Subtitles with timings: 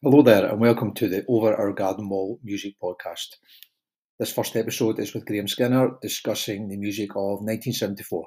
[0.00, 3.34] Hello there, and welcome to the Over Our Garden Wall music podcast.
[4.16, 8.24] This first episode is with Grahame Skinner discussing the music of 1974.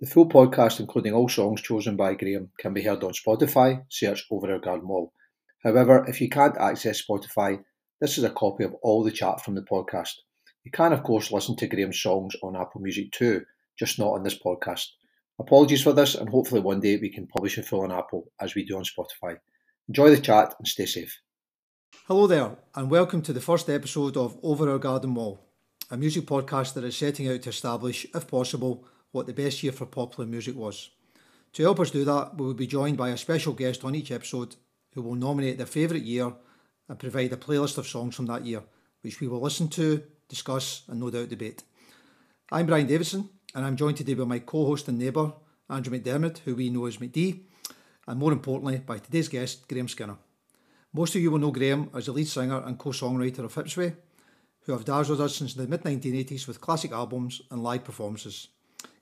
[0.00, 3.84] The full podcast, including all songs chosen by Grahame, can be heard on Spotify.
[3.90, 5.12] Search Over Our Garden Wall.
[5.62, 7.62] However, if you can't access Spotify,
[8.00, 10.14] this is a copy of all the chat from the podcast.
[10.64, 13.42] You can, of course, listen to Grahame's songs on Apple Music too,
[13.78, 14.86] just not on this podcast.
[15.38, 18.54] Apologies for this, and hopefully one day we can publish a full on Apple as
[18.54, 19.36] we do on Spotify.
[19.90, 21.20] Enjoy the chat and stay safe.
[22.06, 25.44] Hello there, and welcome to the first episode of Over Our Garden Wall,
[25.90, 29.72] a music podcast that is setting out to establish, if possible, what the best year
[29.72, 30.90] for popular music was.
[31.54, 34.12] To help us do that, we will be joined by a special guest on each
[34.12, 34.54] episode
[34.94, 36.32] who will nominate their favourite year
[36.88, 38.62] and provide a playlist of songs from that year,
[39.00, 41.64] which we will listen to, discuss, and no doubt debate.
[42.52, 45.32] I'm Brian Davidson, and I'm joined today by my co host and neighbour,
[45.68, 47.40] Andrew McDermott, who we know as McD
[48.06, 50.16] and more importantly, by today's guest, Grahame Skinner.
[50.92, 53.94] Most of you will know Grahame as the lead singer and co songwriter of Hipsway,
[54.62, 58.48] who have dazzled us since the mid 1980s with classic albums and live performances.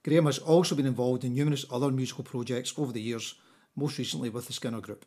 [0.04, 3.34] Grahame has also been involved in numerous other musical projects over the years,
[3.76, 5.04] most recently with the Skinner Group.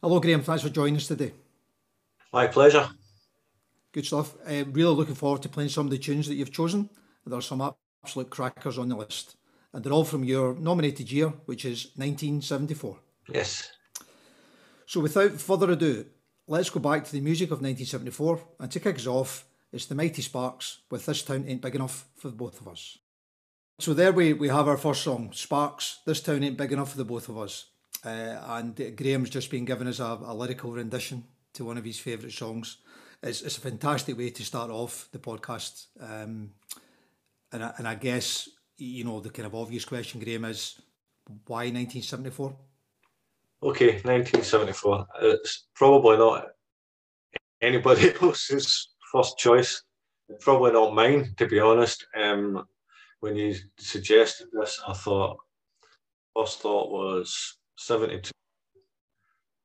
[0.00, 1.32] Hello, Graham, thanks for joining us today.
[2.32, 2.88] My pleasure.
[3.92, 4.34] Good stuff.
[4.46, 6.90] Uh, really looking forward to playing some of the tunes that you've chosen.
[7.26, 9.36] There are some absolute crackers on the list
[9.74, 12.96] and they're all from your nominated year, which is 1974.
[13.32, 13.70] Yes.
[14.86, 16.06] So without further ado,
[16.46, 19.96] let's go back to the music of 1974, and to kick us off, it's the
[19.96, 22.98] Mighty Sparks with This Town Ain't Big Enough for the Both of Us.
[23.80, 26.98] So there we, we have our first song, Sparks, This Town Ain't Big Enough for
[26.98, 27.66] the Both of Us.
[28.04, 31.98] Uh, and Grahame's just been given us a, a lyrical rendition to one of his
[31.98, 32.76] favourite songs.
[33.24, 35.86] It's, it's a fantastic way to start off the podcast.
[35.98, 36.50] Um,
[37.50, 40.80] and, I, and I guess you know, the kind of obvious question, Grahame, is
[41.46, 42.56] why 1974?
[43.62, 45.06] Okay, 1974.
[45.22, 46.48] It's probably not
[47.62, 49.82] anybody else's first choice.
[50.40, 52.06] Probably not mine, to be honest.
[52.16, 52.66] Um,
[53.20, 55.38] when you suggested this, I thought,
[56.36, 58.30] first thought was 72,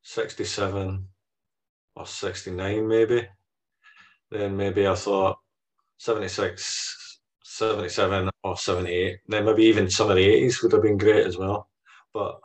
[0.04, 1.08] 67,
[1.96, 3.28] or 69 maybe.
[4.32, 5.40] Then maybe I thought
[5.98, 7.09] 76,
[7.60, 9.20] 77 or 78.
[9.28, 11.70] Then maybe even some of the 80s would have been great as well.
[12.14, 12.40] But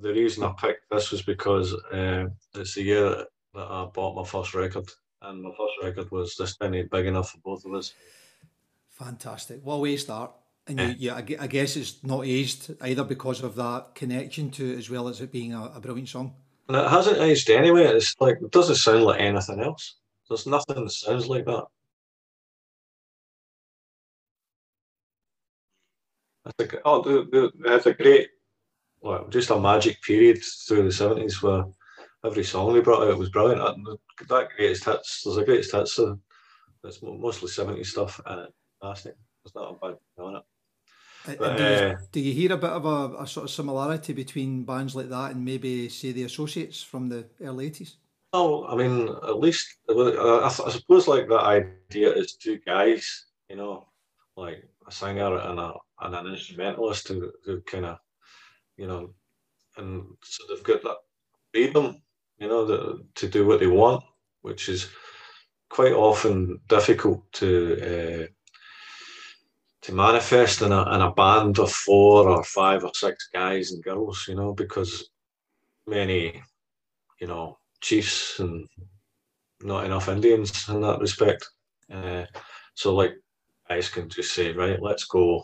[0.00, 3.08] the reason I picked this was because uh, it's the year
[3.54, 4.88] that I bought my first record.
[5.22, 7.94] And my first record was This Ain't Big Enough for both of us.
[8.90, 9.60] Fantastic.
[9.62, 10.32] What way to start?
[10.66, 11.18] And yeah.
[11.18, 14.90] You, you, I guess it's not aged either because of that connection to it as
[14.90, 16.34] well as it being a, a brilliant song.
[16.68, 17.84] And it hasn't aged anyway.
[17.84, 19.96] It's like, it doesn't sound like anything else.
[20.28, 21.66] There's nothing that sounds like that.
[26.46, 27.26] It's a, oh,
[27.66, 28.28] had a great,
[29.00, 31.64] well, just a magic period through the seventies where
[32.24, 33.60] every song they brought out was brilliant.
[34.28, 35.94] That greatest hits, there's a greatest hits.
[35.94, 36.18] So
[36.84, 38.48] it's mostly seventies stuff, and
[38.80, 39.14] fantastic.
[39.44, 40.42] There's not a bad on it.
[41.24, 44.12] But, do, you, uh, do, you, hear a bit of a, a, sort of similarity
[44.12, 47.96] between bands like that and maybe say the Associates from the early eighties?
[48.32, 53.56] Oh, I mean, at least I, I, suppose like that idea is two guys, you
[53.56, 53.86] know,
[54.36, 57.98] like a singer and a and an instrumentalist who, who kind of,
[58.76, 59.14] you know,
[59.76, 60.96] and so they've got that
[61.52, 62.02] freedom,
[62.38, 64.02] you know, the, to do what they want,
[64.42, 64.88] which is
[65.68, 68.26] quite often difficult to uh,
[69.82, 73.82] to manifest in a, in a band of four or five or six guys and
[73.82, 75.10] girls, you know, because
[75.86, 76.40] many,
[77.20, 78.68] you know, chiefs and
[79.60, 81.48] not enough Indians in that respect.
[81.92, 82.24] Uh,
[82.74, 83.14] so like
[83.68, 85.42] guys can just say, right, let's go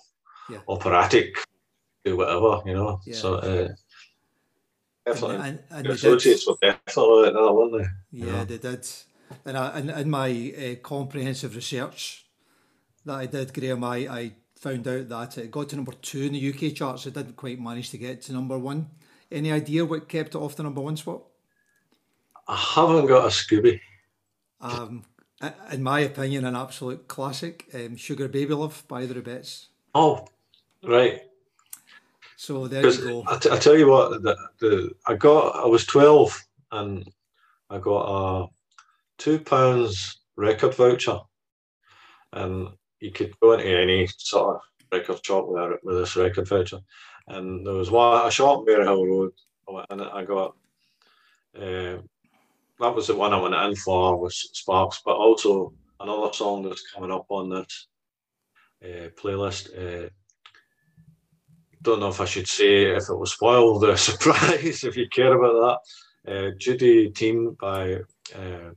[0.50, 0.59] yeah.
[0.69, 1.36] operatic,
[2.04, 3.00] do whatever, you know.
[3.04, 3.14] Yeah.
[3.14, 3.69] So uh,
[5.06, 7.88] definitely, and, and, and associates were definitely like that, weren't?
[8.10, 8.44] Yeah, you know?
[8.44, 8.86] they did.
[9.44, 12.26] And I, in, in my uh, comprehensive research
[13.04, 16.32] that I did, Grahame, I, I found out that it got to number two in
[16.32, 17.06] the UK charts.
[17.06, 18.88] It didn't quite manage to get to number one.
[19.30, 21.22] Any idea what kept it off the number one spot?
[22.47, 23.80] I haven't got a Scooby.
[24.60, 25.04] Um,
[25.71, 29.66] in my opinion, an absolute classic, um, Sugar Baby Love by the Rubettes.
[29.95, 30.27] Oh,
[30.84, 31.22] Right.
[32.36, 33.25] So there you go.
[33.27, 36.41] I, t- I tell you what, the, the I got I was twelve
[36.71, 37.04] and
[37.69, 38.47] I got a
[39.19, 41.19] two pounds record voucher,
[42.33, 42.69] and
[43.01, 46.78] you could go into any sort of record shop with, a, with this record voucher,
[47.27, 50.54] and there was one a shop near Maryhill Road, and I got.
[51.57, 51.98] Uh,
[52.81, 56.89] that was the one I went in for was Sparks, but also another song that's
[56.92, 57.89] coming up on this
[58.84, 59.71] uh, playlist.
[59.77, 60.09] Uh,
[61.83, 65.34] don't know if I should say if it will spoil the surprise if you care
[65.34, 65.80] about
[66.25, 66.33] that.
[66.33, 67.95] uh, Judy Teen by
[68.34, 68.71] uh,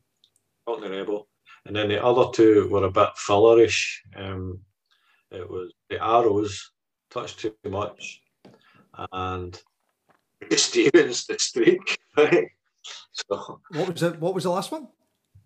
[0.65, 1.27] Cockney Rebel,
[1.65, 3.97] and then the other two were a bit fillerish.
[4.15, 4.59] Um,
[5.31, 6.71] it was the Arrows,
[7.09, 8.21] Touch Too Much,
[9.11, 9.59] and
[10.55, 11.97] Stevens, The Streak.
[12.17, 12.49] Right?
[13.13, 14.19] So, what was it?
[14.19, 14.89] What was the last one?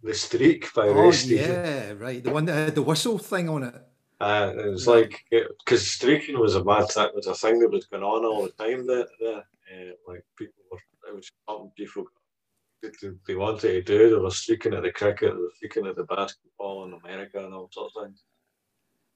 [0.02, 1.48] The Streak by oh, Ray Stevens.
[1.48, 2.24] Yeah, right.
[2.24, 3.76] The one that had the whistle thing on it.
[4.26, 7.86] Uh, it was like because streaking was a mad thing, was a thing that was
[7.86, 8.88] going on all the time.
[8.88, 12.06] That, that uh, like people were, it was something people
[13.28, 14.10] they wanted to do.
[14.10, 17.54] They were streaking at the cricket, they were streaking at the basketball in America and
[17.54, 18.24] all sorts of things.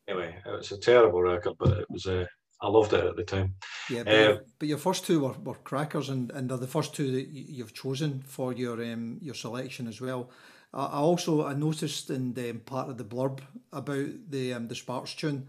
[0.08, 2.06] Anyway, it was a terrible record, but it was.
[2.06, 2.26] Uh,
[2.62, 3.56] I loved it at the time.
[3.90, 6.68] Yeah, but, uh, your, but your first two were, were crackers, and, and they're the
[6.68, 10.30] first two that you've chosen for your um, your selection as well.
[10.74, 13.40] I also I noticed in the, um, part of the blurb
[13.74, 15.48] about the um, the Sparks tune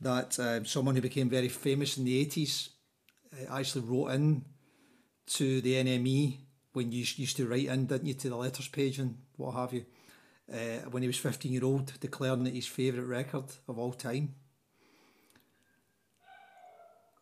[0.00, 2.70] that um, someone who became very famous in the eighties
[3.32, 4.44] uh, actually wrote in
[5.26, 6.38] to the NME
[6.72, 9.72] when you used to write in, didn't you, to the letters page and what have
[9.74, 9.84] you,
[10.52, 14.34] uh, when he was fifteen year old, declaring it his favourite record of all time.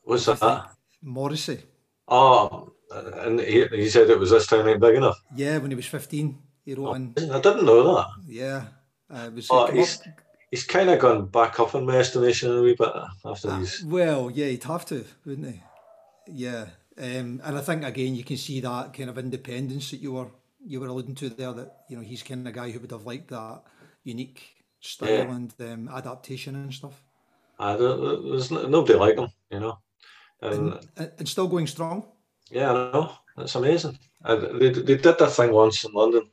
[0.05, 0.71] What's that?
[1.03, 1.59] Morrissey.
[2.07, 5.21] Oh, and he, he said it was this time ain't big enough.
[5.35, 6.39] Yeah, when he was fifteen.
[6.67, 7.15] He wrote oh, in.
[7.31, 8.07] I didn't know that.
[8.27, 8.65] Yeah.
[9.09, 10.03] Uh, was oh, he's,
[10.51, 12.93] he's kind of gone back up in my estimation a wee bit
[13.25, 13.85] after uh, these.
[13.85, 15.63] Well, yeah, he'd have to, wouldn't he?
[16.27, 16.67] Yeah.
[16.99, 20.29] Um, and I think again you can see that kind of independence that you were
[20.67, 21.53] you were alluding to there.
[21.53, 23.63] That you know he's kind of a guy who would have liked that
[24.03, 24.43] unique
[24.81, 25.35] style yeah.
[25.35, 27.01] and um, adaptation and stuff.
[27.61, 29.79] Uh, there's nobody like him, you know.
[30.43, 32.07] And, and, and still going strong.
[32.51, 33.13] Yeah, I know.
[33.37, 33.99] That's amazing.
[34.25, 36.27] And they, they did that thing once in London uh,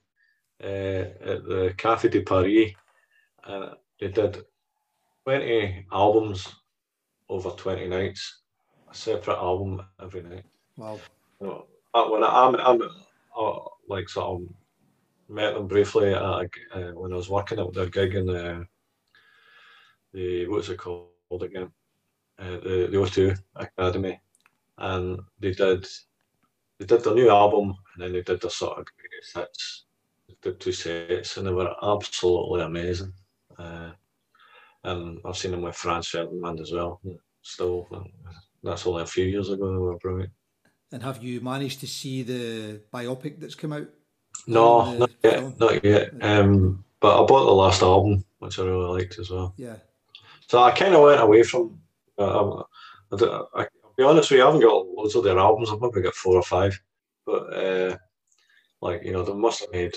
[0.64, 2.74] at the Café de Paris,
[3.46, 4.44] and they did
[5.26, 6.54] 20 albums
[7.30, 8.42] over 20 nights,
[8.92, 10.44] a separate album every night.
[10.78, 11.00] Wow.
[11.40, 12.90] Know, when I, am I'm, I'm
[13.38, 14.48] uh, like sort of
[15.30, 18.66] met them briefly at, uh, when I was working at their gig in the,
[20.14, 21.10] the what's it called
[21.42, 21.72] again?
[22.40, 24.20] Uh, the, the O2 Academy,
[24.80, 25.86] and they did
[26.80, 29.86] they did the new album and then they did the sort of greatest hits
[30.42, 33.14] did two sets and they were absolutely amazing.
[33.58, 33.92] Uh,
[34.84, 37.02] and I've seen them with Franz Ferdinand as well.
[37.42, 37.88] Still,
[38.64, 39.72] that's only a few years ago.
[39.72, 40.32] They were brilliant.
[40.92, 43.88] And have you managed to see the biopic that's come out?
[44.48, 45.34] No, not yet.
[45.34, 45.56] Film?
[45.60, 46.12] Not yet.
[46.22, 49.54] Um, but I bought the last album, which I really liked as well.
[49.58, 49.78] Yeah.
[50.48, 51.80] So I kind of went away from.
[52.18, 52.64] Uh,
[53.12, 55.70] I, I, I, will be honest with you, I haven't got loads of their albums.
[55.72, 56.80] I've maybe got four or five.
[57.26, 57.98] But uh,
[58.82, 59.96] like you know, they must have made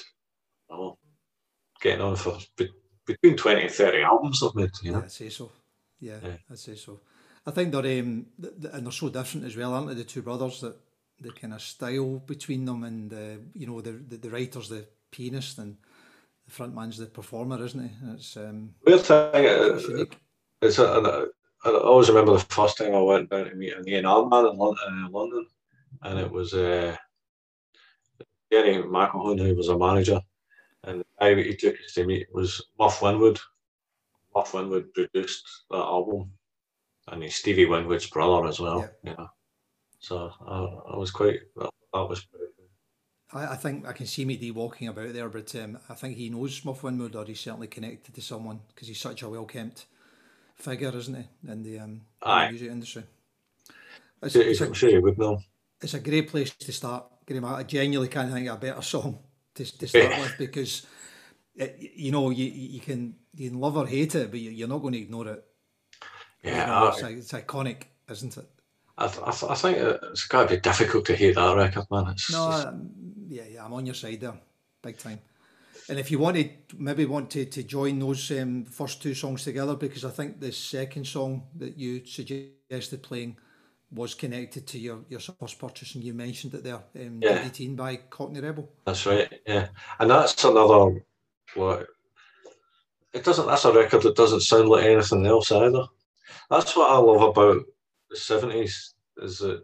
[0.70, 0.98] know,
[1.80, 2.38] getting on for
[3.06, 4.70] between 20 and 30 albums I've made.
[4.82, 4.98] You know?
[4.98, 5.52] Yeah, I'd say so.
[6.00, 7.00] Yeah, yeah, I'd say so.
[7.46, 8.26] I think they're, um,
[8.72, 10.76] and they're so different as well, aren't they, the two brothers, that
[11.20, 14.84] the kind of style between them and, uh, you know, the, the, the writer's the
[15.10, 15.76] pianist and
[16.44, 17.90] the front man's the performer, isn't he?
[18.14, 19.30] It's um, weird thing.
[19.34, 20.18] It's, unique.
[20.60, 21.28] It's a,
[21.64, 24.56] I always remember the first time I went down to meet an A&R man in
[25.12, 25.46] London,
[26.02, 26.96] and it was uh,
[28.50, 30.20] Gary McElhone, who was a manager,
[30.86, 33.38] and the guy that he took us to meet was Muff Winwood.
[34.34, 36.30] Muff Winwood produced that album,
[37.08, 38.88] and he's Stevie Winwood's brother as well.
[39.02, 39.14] Yeah.
[39.14, 39.28] Know?
[39.98, 42.46] So I, I was quite that, that was pretty
[43.32, 46.30] I, I think I can see McD walking about there, but um, I think he
[46.30, 49.86] knows Muff Winwood, or he's certainly connected to someone because he's such a well kept
[50.54, 53.02] figure, isn't he, in the, um, in the music industry?
[54.22, 55.40] It's, it's, I'm sure he would know.
[55.82, 57.04] It's a great place to start.
[57.26, 59.18] Grahame, I genuinely can't think of a better song
[59.56, 60.86] to, to start with because
[61.54, 64.68] it, you know you you can you can love or hate it, but you, are
[64.68, 65.44] not going to ignore it.
[66.42, 68.46] Yeah, you know, it's, it's, iconic, isn't it?
[68.96, 72.08] I, I, I think it's got to be difficult to hate that record, man.
[72.08, 72.90] It's, no, um,
[73.28, 74.34] yeah, yeah, I'm on your side there,
[74.82, 75.20] big time.
[75.88, 79.74] And if you wanted, maybe want to, to join those um, first two songs together,
[79.74, 83.36] because I think the second song that you suggested playing
[83.90, 87.38] was connected to your, your first purchase, and you mentioned it there, um, yeah.
[87.38, 88.68] Judy Teen by Cockney Rebel.
[88.84, 89.68] That's right, yeah.
[89.98, 91.04] And that's another,
[91.54, 91.86] what,
[93.12, 95.84] it doesn't, that's a record that doesn't sound like anything else either.
[96.50, 97.64] That's what I love about
[98.10, 99.62] the 70s, is that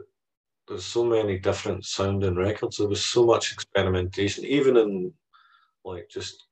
[0.69, 2.77] there's so many different sounding records.
[2.77, 5.13] There was so much experimentation, even in
[5.85, 6.45] like just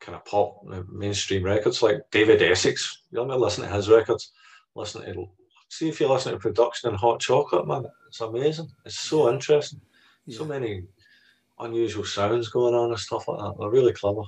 [0.00, 3.02] kind of pop mainstream records like David Essex.
[3.10, 4.32] You know, listen to his records,
[4.74, 5.26] listen to
[5.70, 8.68] see if you listen to production and Hot Chocolate, man, it's amazing.
[8.84, 9.80] It's so interesting.
[10.26, 10.38] Yeah.
[10.38, 10.84] So many
[11.58, 13.54] unusual sounds going on and stuff like that.
[13.58, 14.22] They're really clever.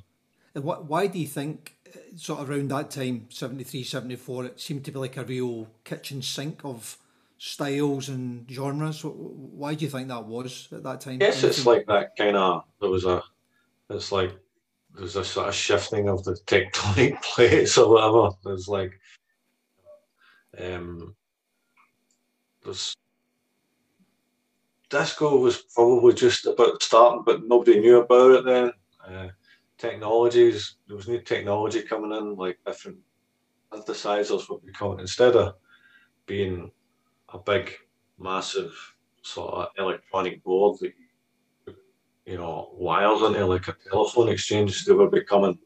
[0.55, 4.61] And what, why do you think, uh, sort of around that time, 73, 74, it
[4.61, 6.97] seemed to be like a real kitchen sink of
[7.39, 9.03] styles and genres.
[9.03, 11.19] Why do you think that was at that time?
[11.21, 12.63] Yes, it's like that kind of.
[12.81, 13.21] There was a.
[13.91, 14.33] It's like
[14.95, 18.37] there's a sort of shifting of the tectonic plates or whatever.
[18.45, 18.93] There's like.
[20.57, 21.17] Um.
[22.65, 22.95] There's.
[24.91, 28.73] Disco was probably just about starting, but nobody knew about it then.
[29.07, 29.29] Uh,
[29.79, 32.99] technologies, there was new technology coming in, like different
[33.73, 35.55] synthesizers were becoming instead of
[36.27, 36.71] being
[37.33, 37.73] a big,
[38.19, 38.73] massive
[39.23, 40.93] sort of electronic board that
[42.27, 45.59] you know wires into like a telephone exchange, they were becoming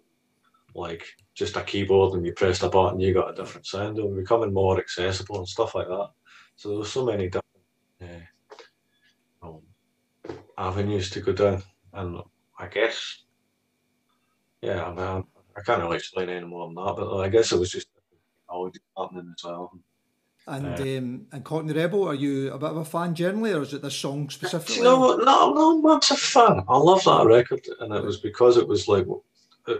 [0.74, 3.96] like just a keyboard and you pressed a button, you got a different sound.
[3.96, 6.10] They were becoming more accessible and stuff like that.
[6.56, 8.24] So there were so many different
[9.42, 9.60] uh, um,
[10.56, 12.22] avenues to go down, and
[12.58, 13.24] I guess,
[14.62, 15.24] yeah, I mean,
[15.56, 17.88] I can't really explain any more than that, but I guess it was just
[18.46, 19.78] technology happening as well.
[20.48, 23.62] And uh, um, and Cockney Rebel, are you a bit of a fan generally, or
[23.62, 24.82] is it this song specifically?
[24.82, 26.62] No, no, no, I'm not a fan.
[26.68, 29.06] I love that record, and it was because it was like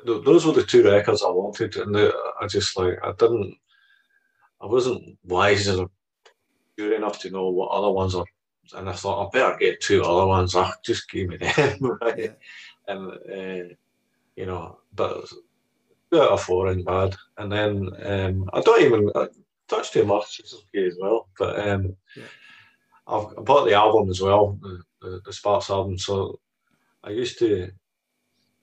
[0.05, 3.55] those were the two records I wanted, and I just like I didn't,
[4.61, 5.91] I wasn't wise enough,
[6.77, 8.25] good enough to know what other ones are,
[8.75, 10.55] and I thought I better get two other ones.
[10.55, 12.19] I just give me them, right?
[12.19, 12.33] Yeah.
[12.89, 13.75] And uh,
[14.37, 15.29] you know, but
[16.11, 17.17] two out of four ain't bad.
[17.39, 19.11] And then um, I don't even
[19.69, 20.41] touch too much.
[20.41, 21.29] It's okay as well.
[21.39, 22.25] But um, yeah.
[23.09, 25.99] I've bought the album as well, the, the, the Sparks album.
[25.99, 26.39] So
[27.05, 27.71] I used to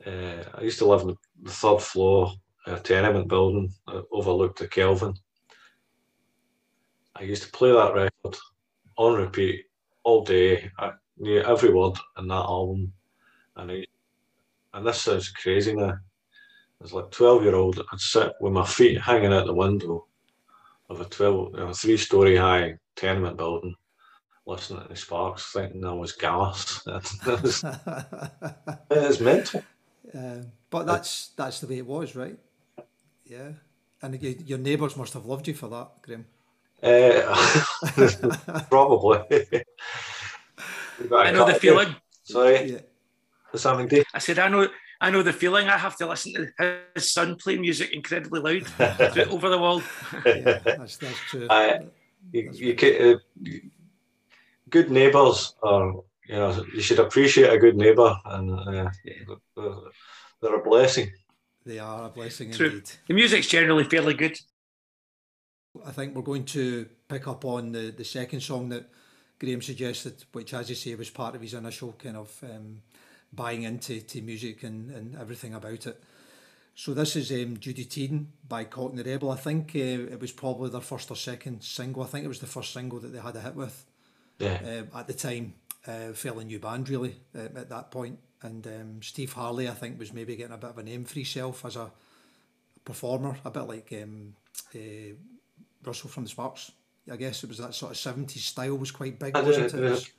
[0.05, 2.34] uh, I used to live in the third floor
[2.65, 5.13] a tenement building that overlooked the Kelvin.
[7.15, 8.38] I used to play that record
[8.98, 9.65] on repeat
[10.03, 10.72] all day.
[10.79, 12.93] I knew every word in that album,
[13.55, 13.86] and I,
[14.74, 15.98] and this sounds crazy now.
[16.84, 20.08] As like twelve year old, I'd sit with my feet hanging out the window
[20.89, 23.75] of a 12, a three story high tenement building,
[24.46, 26.84] listening to the sparks, thinking I was gas.
[28.91, 29.63] it's mental.
[30.13, 32.38] Uh, but that's that's the way it was, right?
[33.25, 33.53] Yeah.
[34.01, 36.25] And you, your neighbours must have loved you for that, Grahame.
[36.84, 37.56] Uh,
[38.70, 39.20] probably.
[41.16, 41.96] I know the feeling.
[42.24, 42.72] Sorry.
[42.74, 42.80] Yeah.
[43.56, 44.68] Something I said I know
[45.00, 45.68] I know the feeling.
[45.68, 48.63] I have to listen to his son play music incredibly loud
[49.30, 49.84] over the world.
[50.25, 51.48] yeah, that's, that's true.
[51.50, 51.82] I,
[52.32, 53.50] you, you, uh,
[54.70, 55.94] good neighbours are,
[56.28, 59.75] you know, you should appreciate a good neighbour, and uh, they're,
[60.42, 61.12] they're, a blessing.
[61.66, 62.68] They are a blessing True.
[62.68, 62.92] indeed.
[63.08, 64.40] The music's generally fairly good.
[65.86, 68.89] I think we're going to pick up on the, the second song that
[69.39, 72.82] Grahame suggested, which, as you say, was part of his initial kind of um,
[73.32, 76.03] buying into to music and, and everything about it.
[76.75, 79.32] So this is um, Judy Teen by Cockney Rebel.
[79.32, 82.03] I think uh, it was probably their first or second single.
[82.03, 83.86] I think it was the first single that they had a hit with.
[84.39, 84.86] Yeah.
[84.94, 85.53] Uh, at the time,
[85.88, 88.20] uh, fairly new band really uh, at that point.
[88.42, 91.15] And um, Steve Harley, I think, was maybe getting a bit of a name for
[91.15, 91.92] himself as a
[92.84, 94.36] performer, a bit like um,
[94.75, 95.13] uh,
[95.86, 96.72] Russell from the Sparks.
[97.12, 100.12] I guess it was that sort of 70s style was quite big, uh, wasn't it?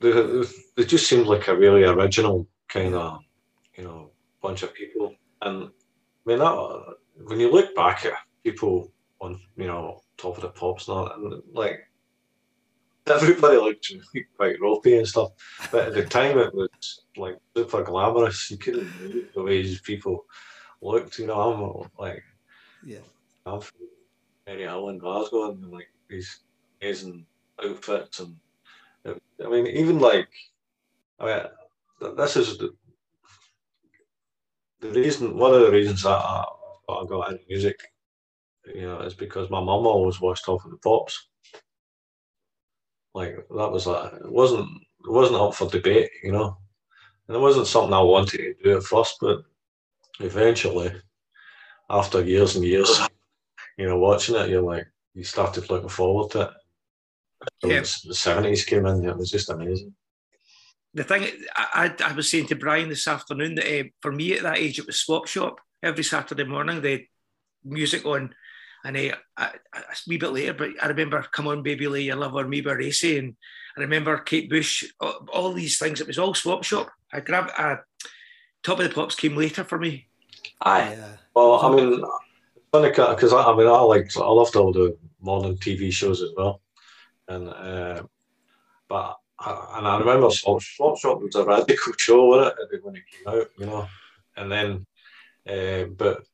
[0.00, 0.44] they,
[0.76, 3.20] they just seemed like a really original kind of,
[3.76, 4.10] you know,
[4.42, 5.14] bunch of people.
[5.42, 5.68] And I
[6.24, 8.12] mean, that, when you look back at
[8.44, 11.80] people on, you know, top of the pops and all, and like
[13.06, 13.92] everybody looked
[14.36, 15.30] quite ropey and stuff.
[15.70, 18.50] But at the time, it was like super glamorous.
[18.50, 20.26] You couldn't believe the way these people
[20.80, 21.18] looked.
[21.18, 22.22] You know, I'm like,
[22.84, 22.98] yeah,
[23.44, 23.60] I'm
[24.46, 26.40] from Maryhill in Glasgow, and like these
[26.80, 27.26] amazing
[27.62, 28.36] outfits and
[29.44, 30.28] I mean, even like,
[31.20, 31.24] I
[32.00, 32.74] mean, this is the,
[34.80, 35.36] the reason.
[35.36, 36.44] One of the reasons that I,
[36.88, 37.78] I got into music,
[38.74, 41.28] you know, is because my mum always watched Top of the Pops.
[43.14, 44.68] Like that was like it wasn't
[45.04, 46.58] it wasn't up for debate, you know,
[47.28, 49.42] and it wasn't something I wanted to do at first, but
[50.20, 50.92] eventually,
[51.88, 53.00] after years and years,
[53.76, 56.50] you know, watching it, you're like you started looking forward to it
[57.62, 57.80] yeah.
[57.80, 59.04] the seventies came in.
[59.04, 59.94] It was just amazing.
[60.94, 64.42] The thing I, I, was saying to Brian this afternoon that uh, for me at
[64.42, 66.80] that age it was Swap Shop every Saturday morning.
[66.80, 67.08] They
[67.64, 68.34] music on,
[68.84, 72.02] and uh, I, I, a wee bit later, but I remember "Come On Baby Lay
[72.02, 73.36] Your Love on Me" by Racey, and
[73.76, 74.84] I remember Kate Bush.
[75.00, 76.00] All, all these things.
[76.00, 76.90] It was all Swap Shop.
[77.12, 77.52] I grabbed.
[77.56, 77.76] Uh,
[78.62, 80.08] Top of the Pops came later for me.
[80.62, 80.96] Aye.
[80.98, 81.08] Yeah.
[81.34, 82.12] Well, I mean, funny
[82.82, 86.60] because I, I mean I like I loved all the modern TV shows as well
[87.28, 88.02] and uh,
[88.88, 93.40] but and I remember Swap Shop was a radical show, wasn't it, when it came
[93.40, 93.86] out, you know,
[94.36, 94.86] and then
[95.48, 96.24] uh, but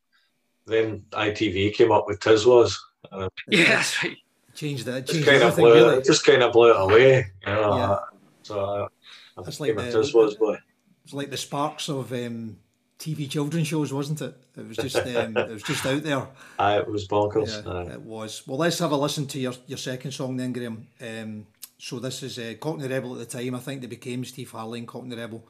[0.67, 2.77] then ITV came up with Tiswas.
[3.11, 4.17] Uh, yeah, that's right.
[4.55, 5.07] changed that.
[5.07, 5.97] Just kind of blew really.
[5.97, 7.27] it, just kind of blew it away.
[7.47, 7.99] You know, yeah.
[8.43, 8.89] So
[9.37, 9.43] I.
[9.43, 10.59] That's like the, just was boy.
[11.05, 12.59] It's like the sparks of um,
[13.03, 14.37] TV children's shows, wasn't it?
[14.57, 16.29] It was just um, it was just out there.
[16.59, 17.65] Aye, it was bonkers.
[17.65, 18.47] Yeah, it was.
[18.47, 20.85] Well, let's have a listen to your, your second song then, Grahame.
[21.01, 21.47] Um,
[21.79, 23.57] so this is uh, Cockney Rebel at the time.
[23.57, 25.45] I think they became Steve Harley and Cockney Rebel,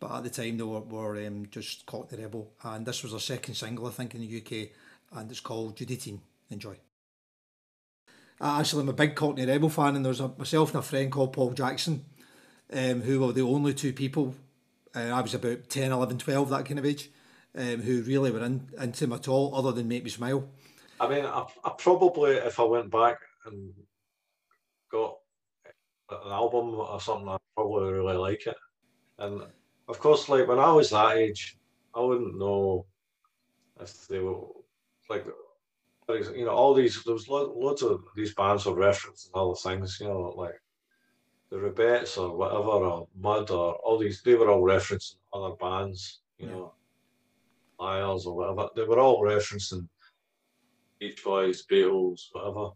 [0.00, 2.50] but at the time they were, were um, just Cockney Rebel.
[2.64, 4.70] And this was their second single, I think, in the UK,
[5.18, 6.22] and it's called Judy Teen.
[6.48, 6.76] Enjoy.
[8.40, 11.12] Uh, actually, I'm a big Cockney Rebel fan, and there's a, myself and a friend
[11.12, 12.06] called Paul Jackson,
[12.72, 14.34] um, who were the only two people.
[14.96, 17.10] Uh, I was about 10, 11, 12, that kind of age,
[17.54, 20.48] um, who really were in, into him at all, other than Make Me Smile.
[20.98, 23.74] I mean, I, I probably, if I went back and
[24.90, 25.16] got
[26.10, 28.56] an album or something, I probably really like it.
[29.18, 29.42] And
[29.88, 31.58] of course, like when I was that age,
[31.94, 32.86] I wouldn't know
[33.80, 34.46] if they were
[35.10, 35.26] like,
[36.08, 37.02] you know, all these.
[37.02, 40.54] There was loads of these bands were referencing other things, you know, like
[41.50, 44.22] the Rubettes or whatever, or Mud or all these.
[44.22, 46.52] They were all referencing other bands, you yeah.
[46.52, 46.74] know,
[47.78, 48.68] Liars or whatever.
[48.74, 49.88] They were all referencing
[50.98, 52.70] Beach Boys, Beatles, whatever.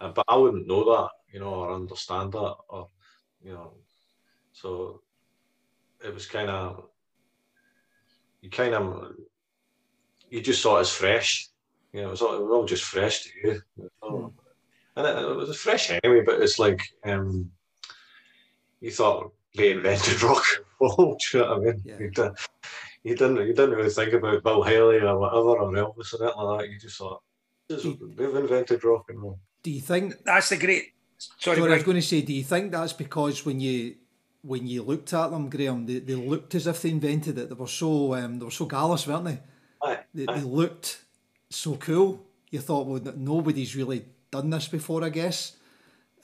[0.00, 2.88] Uh, but I wouldn't know that you know, or understand that, or
[3.42, 3.72] you know,
[4.52, 5.02] so
[6.02, 6.84] it was kind of
[8.40, 9.14] you kind of
[10.30, 11.48] you just saw it as fresh,
[11.92, 13.62] you know, it was all, it was all just fresh to you,
[14.04, 14.32] mm.
[14.94, 16.22] and it, it, was fresh anyway.
[16.24, 17.50] But it's like um,
[18.84, 21.16] you thought they invented rock and roll.
[21.32, 21.82] you know what I mean?
[21.84, 21.98] Yeah.
[21.98, 22.32] You, did,
[23.02, 26.42] you didn't you didn't really think about Bill Haley or whatever or Elvis or anything
[26.42, 26.70] like that.
[26.70, 27.22] You just thought
[27.68, 29.38] they've invented rock and roll.
[29.62, 32.44] Do you think that's the great Sorry, Sorry I was going to say, do you
[32.44, 33.94] think that's because when you
[34.42, 37.48] when you looked at them, Grahame, they, they looked as if they invented it.
[37.48, 39.38] They were so um, they were so gallus, weren't they?
[39.82, 40.34] Aye, they, aye.
[40.34, 41.04] they looked
[41.48, 42.22] so cool.
[42.50, 45.56] You thought, well, nobody's really done this before, I guess.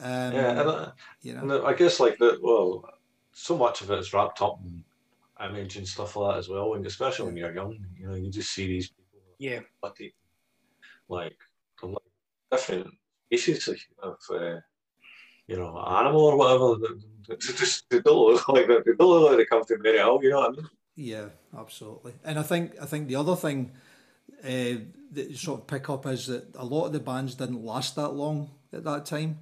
[0.01, 0.93] Um, yeah, and, uh,
[1.23, 1.43] you know.
[1.43, 2.43] and I guess like that.
[2.43, 2.85] Well,
[3.33, 4.85] so much of it is wrapped up in
[5.45, 6.75] image and stuff like that as well.
[6.75, 9.21] And especially when you're young, you know, you just see these people.
[9.39, 9.61] Yeah.
[9.83, 10.15] Like,
[11.09, 11.37] like
[12.51, 12.89] different
[13.31, 13.69] issues
[14.03, 14.17] of.
[14.31, 14.61] Uh,
[15.51, 16.77] you know, animal or whatever.
[17.29, 18.85] They, just they don't look like that.
[18.87, 20.21] They don't look like they come to very ill.
[20.23, 20.69] You know what I mean?
[20.95, 21.25] Yeah,
[21.59, 22.15] absolutely.
[22.25, 23.73] And I think I think the other thing
[24.45, 27.65] uh, that you sort of pick up is that a lot of the bands didn't
[27.65, 29.41] last that long at that time,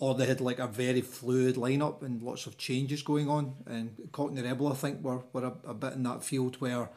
[0.00, 3.54] or they had like a very fluid lineup and lots of changes going on.
[3.66, 6.90] And Cockney Rebel, I think, were were a, a bit in that field where.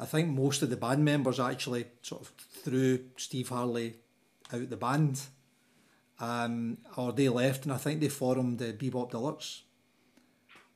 [0.00, 3.96] I think most of the band members actually sort of threw Steve Harley
[4.52, 5.22] out the band
[6.20, 9.62] um, or they left, and I think they formed the Bebop Deluxe.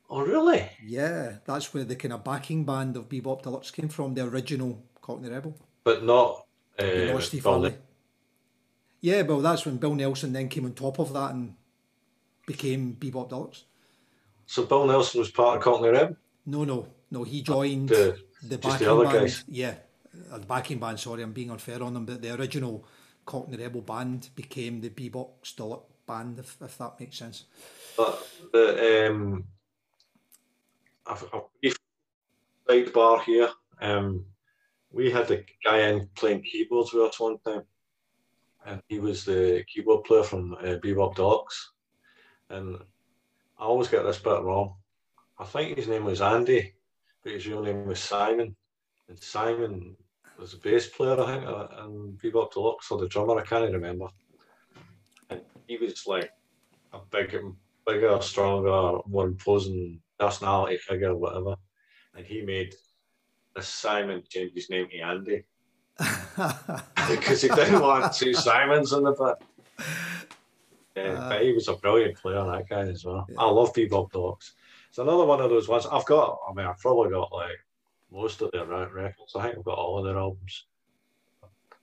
[0.09, 0.69] Oh, really?
[0.85, 4.83] Yeah, that's where the kind of backing band of Bebop Deluxe came from, the original
[5.01, 5.57] Cockney Rebel.
[5.83, 6.45] But not,
[6.79, 7.75] uh, not Steve Harley.
[9.03, 11.55] Yeah, well, that's when Bill Nelson then came on top of that and
[12.47, 13.65] became Bebop Deluxe.
[14.45, 16.15] So Bill Nelson was part of Cockney Rebel?
[16.45, 17.23] No, no, no.
[17.23, 19.11] He joined the, the backing the band.
[19.11, 19.43] Guys.
[19.49, 19.73] Yeah,
[20.31, 21.01] uh, the backing band.
[21.01, 22.85] Sorry, I'm being unfair on them, but the original
[23.25, 27.43] Cockney Rebel band became the Bebop Deluxe band, if, if that makes sense.
[27.97, 29.43] But the um,
[31.05, 31.73] I've, I've
[32.69, 33.49] sidebar here.
[33.81, 34.23] Um,
[34.91, 37.63] we had a guy in playing keyboards with us one time,
[38.65, 41.71] and he was the keyboard player from uh, Bebop Deluxe.
[42.49, 42.77] And
[43.57, 44.75] I always get this bit wrong.
[45.39, 46.73] I think his name was Andy,
[47.23, 48.55] but his real name was Simon.
[49.09, 49.95] And Simon
[50.37, 53.71] was a bass player, I think, uh, and Bebop Deluxe, or the drummer, I can't
[53.71, 54.07] remember.
[55.29, 56.31] And he was like
[56.93, 57.35] a big,
[57.85, 61.55] bigger, stronger, more imposing personality figure, whatever.
[62.15, 62.73] And he made
[63.55, 65.43] this Simon change his name to Andy.
[67.09, 69.85] because he didn't want two Simons in the bit.
[70.95, 73.25] Yeah, uh, but he was a brilliant player, that guy as well.
[73.29, 73.39] Yeah.
[73.39, 74.53] I love Bebop Deluxe.
[74.89, 75.87] It's another one of those ones.
[75.91, 77.57] I've got, I mean, I've probably got like
[78.11, 79.35] most of their records.
[79.35, 80.65] I think I've got all of their albums.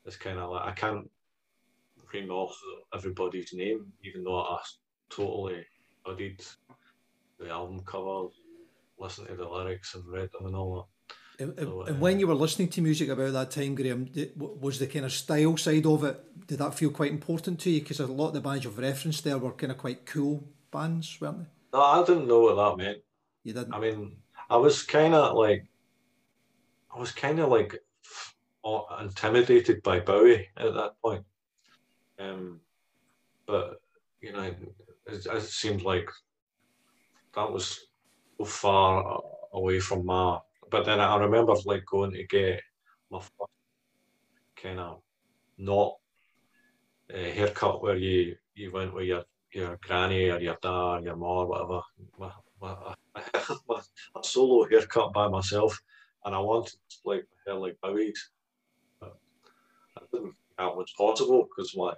[0.06, 1.10] It's kind of like I can't
[2.12, 2.56] ring off
[2.94, 4.58] everybody's name, even though I
[5.10, 5.64] totally
[6.02, 6.42] studied
[7.38, 8.32] the album covers,
[8.98, 10.99] listened to the lyrics, and read them and all that.
[11.40, 14.78] And, so, and uh, when you were listening to music about that time, Grahame, was
[14.78, 16.46] the kind of style side of it?
[16.46, 17.80] Did that feel quite important to you?
[17.80, 21.18] Because a lot of the bands you've referenced there were kind of quite cool bands,
[21.20, 21.46] weren't they?
[21.72, 22.98] No, I didn't know what that meant.
[23.44, 23.74] You didn't.
[23.74, 24.16] I mean,
[24.50, 25.64] I was kind of like
[26.94, 27.80] I was kind of like
[29.00, 31.24] intimidated by Bowie at that point.
[32.18, 32.60] Um,
[33.46, 33.80] but
[34.20, 34.42] you know,
[35.06, 36.10] it, it seemed like
[37.34, 37.86] that was
[38.38, 39.20] so far
[39.52, 40.38] away from my.
[40.70, 42.60] But then I remember like going to get
[43.10, 43.50] my first
[44.56, 45.02] kind of
[45.58, 45.96] not
[47.12, 51.16] uh, haircut where you you went with your your granny or your dad or your
[51.16, 51.80] mom or whatever.
[52.18, 52.30] My,
[52.60, 52.94] my,
[53.68, 53.80] my,
[54.16, 55.80] a solo haircut by myself,
[56.24, 58.30] and I wanted to like hair like Bowie's.
[59.00, 59.16] But
[59.96, 61.96] I didn't think that was possible because like,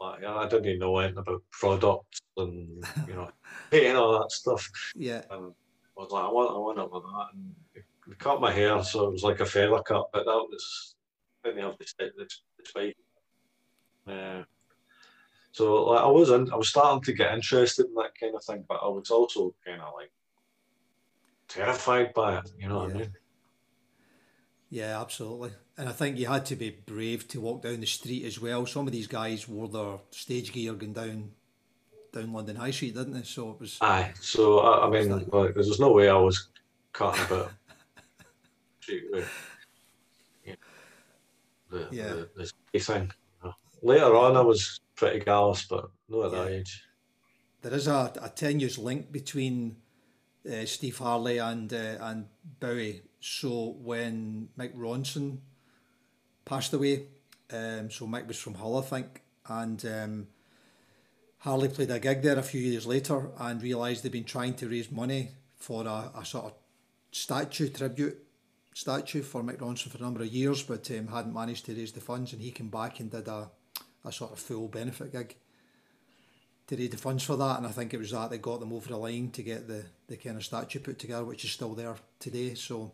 [0.00, 3.30] like I didn't even know anything about products and you know,
[3.72, 4.68] and all that stuff.
[4.94, 5.22] Yeah.
[6.00, 7.26] I was like, I want, I want it with that.
[7.34, 7.54] And
[8.08, 10.94] they cut my hair, so it was like a feather cut, but that was
[11.44, 12.96] didn't have the, the, the spike.
[14.06, 14.42] Uh,
[15.52, 18.42] so like I was in, I was starting to get interested in that kind of
[18.44, 20.10] thing, but I was also kind of like
[21.48, 22.50] terrified by it.
[22.58, 22.94] You know what Yeah.
[22.94, 23.12] I mean?
[24.70, 25.50] Yeah, absolutely.
[25.76, 28.64] And I think you had to be brave to walk down the street as well.
[28.66, 31.32] Some of these guys wore their stage gear going down
[32.12, 33.22] down London High Street, didn't they?
[33.22, 34.12] So it was Aye.
[34.20, 36.48] So I, I mean, like, there's no way I was
[36.92, 37.52] cutting about
[38.80, 39.30] street with
[40.44, 42.08] you know, the, Yeah.
[42.36, 43.10] the, the thing.
[43.82, 46.82] Later on, I was pretty gallus, but not at that age.
[47.62, 49.76] there is a, a tenuous link between
[50.50, 52.26] uh, Steve Harley and uh, and
[52.60, 53.02] Bowie.
[53.20, 55.38] So when Mick Ronson
[56.44, 57.06] passed away,
[57.52, 60.26] um, so Mick was from Hull, I think, and um,
[61.40, 64.68] Harley played a gig there a few years later and realised they'd been trying to
[64.68, 66.52] raise money for a, a sort of
[67.12, 68.18] statue tribute
[68.74, 71.92] statue for Mick Ronson for a number of years, but um, hadn't managed to raise
[71.92, 73.50] the funds, and he came back and did a,
[74.04, 75.34] a sort of full benefit gig
[76.66, 78.72] to raise the funds for that, and I think it was that that got them
[78.72, 81.74] over the line to get the, the kind of statue put together, which is still
[81.74, 82.54] there today.
[82.54, 82.92] So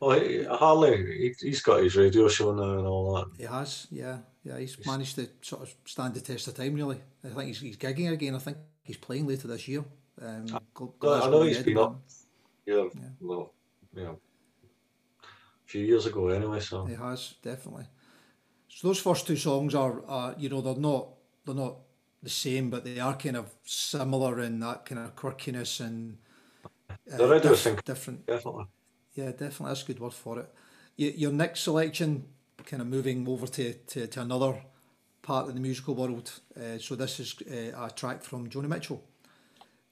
[0.00, 0.20] Well,
[0.56, 3.26] Harley, he, he's got his radio show now and all that.
[3.38, 6.74] he has, yeah, yeah, he's managed to sort of stand the test of time.
[6.74, 8.34] Really, I think he's, he's gigging again.
[8.34, 9.84] I think he's playing later this year.
[10.20, 10.46] Um,
[11.02, 12.00] I know he's been up
[12.64, 12.88] here,
[13.20, 13.52] well,
[13.96, 14.18] you know,
[15.22, 16.60] a few years ago anyway.
[16.60, 17.86] So He has definitely.
[18.68, 21.08] So those first two songs are, uh, you know, they're not
[21.44, 21.76] they're not
[22.22, 26.18] the same, but they are kind of similar in that kind of quirkiness and
[27.12, 28.26] uh, The radio diff- different.
[28.26, 28.64] definitely.
[29.14, 29.66] Yeah, definitely.
[29.68, 30.52] That's a good word for it.
[30.96, 32.24] Your, your next selection,
[32.64, 34.62] kind of moving over to, to, to another
[35.22, 36.30] part of the musical world.
[36.56, 39.02] Uh, so this is uh, a track from Joni Mitchell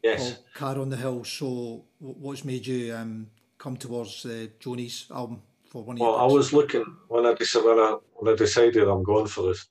[0.02, 0.38] Yes.
[0.54, 1.24] Car on the Hill.
[1.24, 6.26] So what's made you um, come towards uh, Joni's album for one of Well, I
[6.26, 9.68] was looking when I decided when I, when I decided I'm going for this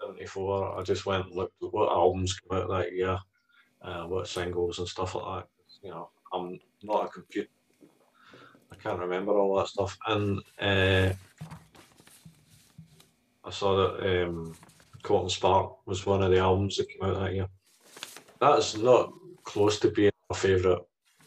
[0.00, 0.78] '74.
[0.78, 3.18] I just went and looked at what albums came out that year,
[3.82, 5.48] uh, what singles and stuff like that.
[5.82, 7.50] You know, I'm not a computer.
[8.72, 9.98] I can't remember all that stuff.
[10.06, 11.12] And uh,
[13.44, 14.54] I saw that um,
[15.02, 17.48] Court and Spark was one of the albums that came out that year.
[18.40, 20.82] That's not close to being my favourite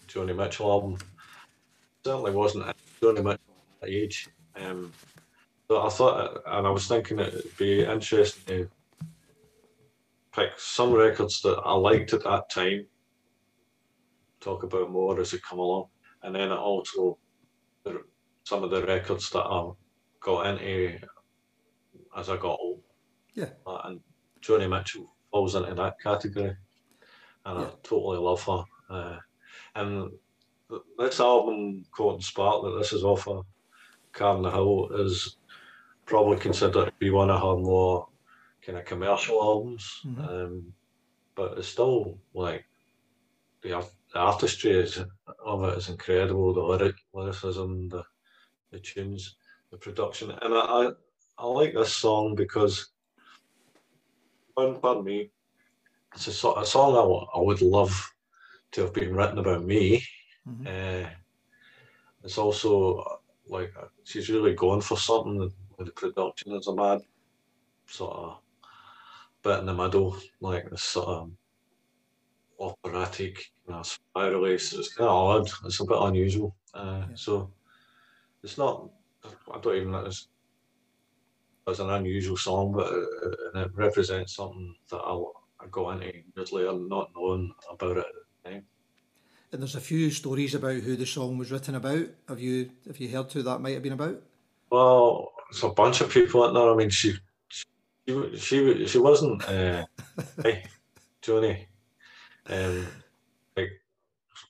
[0.08, 0.98] Joni Mitchell album.
[2.04, 2.66] Certainly wasn't
[3.02, 4.30] Joni Mitchell at that age.
[4.56, 4.92] Um,
[5.68, 8.70] so I thought, and I was thinking it'd be interesting to
[10.34, 12.88] pick some records that I liked at that time,
[14.40, 15.88] talk about more as they come along,
[16.24, 17.18] and then also
[18.44, 19.70] some of the records that I
[20.20, 21.00] got into
[22.18, 22.82] as I got old.
[23.34, 23.50] Yeah.
[23.66, 24.00] Uh, and
[24.42, 26.56] Joni Mitchell falls into that category,
[27.46, 28.64] and I totally love her.
[28.90, 29.18] Uh,
[29.76, 30.12] and
[30.98, 33.46] this album, Caught Court and Spark, that this is off of,
[34.12, 35.38] Car on the Hill, is
[36.06, 38.08] probably considered to be one of her more
[38.62, 40.02] kind of commercial albums.
[40.06, 40.28] Mhm.
[40.28, 40.74] Um,
[41.36, 42.66] but it's still like
[43.62, 45.04] the, art- the artistry is,
[45.46, 46.54] of it is incredible.
[46.54, 48.04] The lyric, lyricism, the
[48.72, 49.38] the tunes,
[49.72, 50.90] the production, and I
[51.38, 52.90] I, I like this song because
[54.54, 55.30] one pardon me,
[56.14, 58.12] it's a, so- a song I would love
[58.72, 60.04] to have been written about me.
[60.48, 60.68] Mhm.
[60.68, 61.10] Uh,
[62.24, 63.16] it's also uh,
[63.48, 66.52] like uh, she's really going for something with the production.
[66.52, 67.02] There's a mad
[67.86, 68.38] sort of
[69.44, 71.32] bit in the middle, like this sort of
[72.60, 74.54] operatic, you know, spirally.
[74.56, 75.50] It's kind of odd.
[75.66, 76.56] It's a bit unusual.
[76.74, 77.16] Uh, Yeah.
[77.16, 77.52] So
[78.44, 78.90] it's not.
[79.54, 80.06] I don't even know.
[80.06, 80.28] It's,
[81.68, 85.24] it's an unusual song, but it, it- and it represents something that I,
[85.62, 88.06] I got into years later, not knowing about it at
[88.44, 88.64] the time.
[89.52, 92.08] And there's a few stories about who the song was written about.
[92.28, 94.22] Have you have you heard who that might have been about?
[94.70, 96.70] Well, it's a bunch of people in there.
[96.70, 97.14] I mean, she,
[97.48, 97.66] she,
[98.36, 99.48] she, she wasn't.
[99.48, 99.86] Uh,
[100.44, 100.64] hey,
[101.22, 101.66] Joni.
[102.48, 102.88] Um,
[103.56, 103.72] like,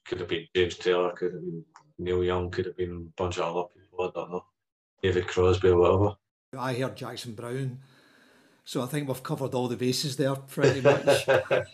[0.06, 1.64] could have been James Taylor, could have been
[2.00, 4.06] Neil Young, could have been a bunch of other people.
[4.06, 4.46] I don't know,
[5.04, 6.16] David Crosby or whatever.
[6.56, 7.80] I heard Jackson Browne,
[8.64, 11.28] so I think we've covered all the bases there pretty much.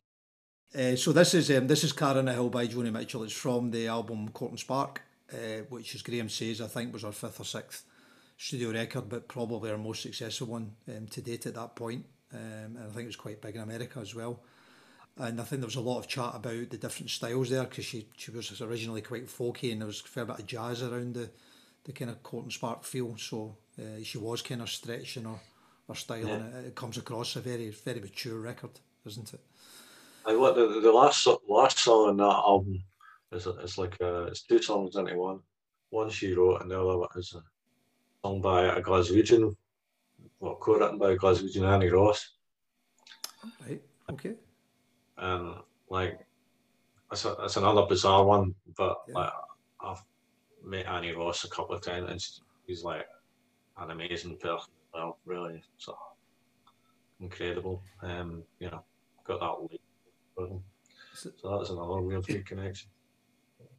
[0.75, 3.21] Uh, so this is um, this is Car on the Hill by Joni Mitchell.
[3.21, 7.03] It's from the album Court and Spark, uh, which, as Grahame says, I think was
[7.03, 7.85] our fifth or sixth
[8.37, 12.05] studio record, but probably our most successful one um, to date at that point.
[12.33, 14.39] um, and I think it was quite big in America as well.
[15.17, 17.85] And I think there was a lot of chat about the different styles there because
[17.85, 21.13] she, she was originally quite folky and there was a fair bit of jazz around
[21.13, 21.29] the,
[21.83, 23.15] the kind of Court and Spark feel.
[23.17, 25.39] So uh, she was kind of stretching her,
[25.87, 26.33] her style yeah.
[26.35, 28.71] and it, it, comes across a very, very mature record,
[29.05, 29.41] isn't it?
[30.25, 32.83] And what the, the last last song on that album
[33.31, 35.39] is it's like a, it's two songs into one.
[35.89, 37.43] One she wrote and the other is a
[38.25, 39.55] song by a Glaswegian,
[40.39, 42.31] well, co-written by a Glaswegian Annie Ross.
[43.67, 43.81] Right.
[44.11, 44.35] Okay
[45.17, 45.55] and
[45.89, 46.19] like
[47.11, 49.13] it's, a, it's another bizarre one, but yeah.
[49.13, 49.31] like
[49.81, 50.03] I've
[50.63, 52.21] met Annie Ross a couple of times, and
[52.65, 53.05] he's like
[53.77, 54.71] an amazing person.
[54.93, 55.97] Well, really, so
[57.19, 57.81] incredible.
[58.01, 58.83] Um, you know,
[59.25, 59.77] got that
[60.35, 60.63] for him.
[61.15, 62.89] So that's another weird connection.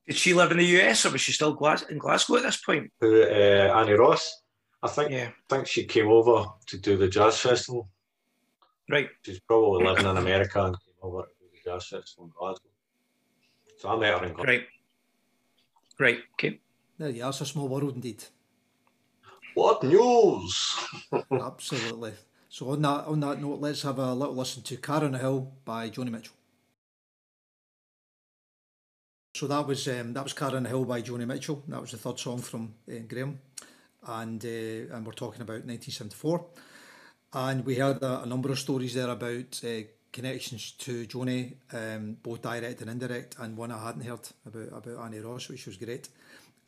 [0.07, 1.57] Did she live in the US or was she still
[1.89, 2.91] in Glasgow at this point?
[3.03, 4.43] uh, Annie Ross.
[4.83, 5.11] I think.
[5.11, 5.31] Yeah.
[5.51, 7.89] I think she came over to do the jazz festival.
[8.91, 9.09] Right.
[9.23, 12.69] She's probably living in America and came over to the jazz festival in Glasgow.
[13.79, 14.45] So I'm there in Glasgow.
[14.45, 14.67] Right.
[15.99, 16.19] Right.
[16.35, 16.61] Okay.
[16.99, 17.31] There you are.
[17.31, 18.25] It's a small world indeed.
[19.55, 20.77] What news?
[21.31, 22.13] Absolutely.
[22.49, 25.53] So on that on that note, let's have a little listen to Car on Hill
[25.65, 26.35] by Joni Mitchell.
[29.35, 31.63] So that was um, that was Car on Hill by Joni Mitchell.
[31.69, 33.37] That was the third song from uh, Grahame,
[34.07, 36.47] and uh, and we're talking about 1974.
[37.33, 42.17] And we heard a, a number of stories there about uh, connections to Joni, um,
[42.23, 45.77] both direct and indirect, and one I hadn't heard about about Annie Ross, which was
[45.77, 46.09] great.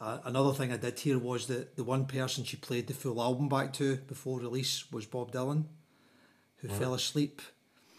[0.01, 3.21] Uh, another thing I did hear was that the one person she played the full
[3.21, 5.65] album back to before release was Bob Dylan,
[6.57, 7.41] who fell asleep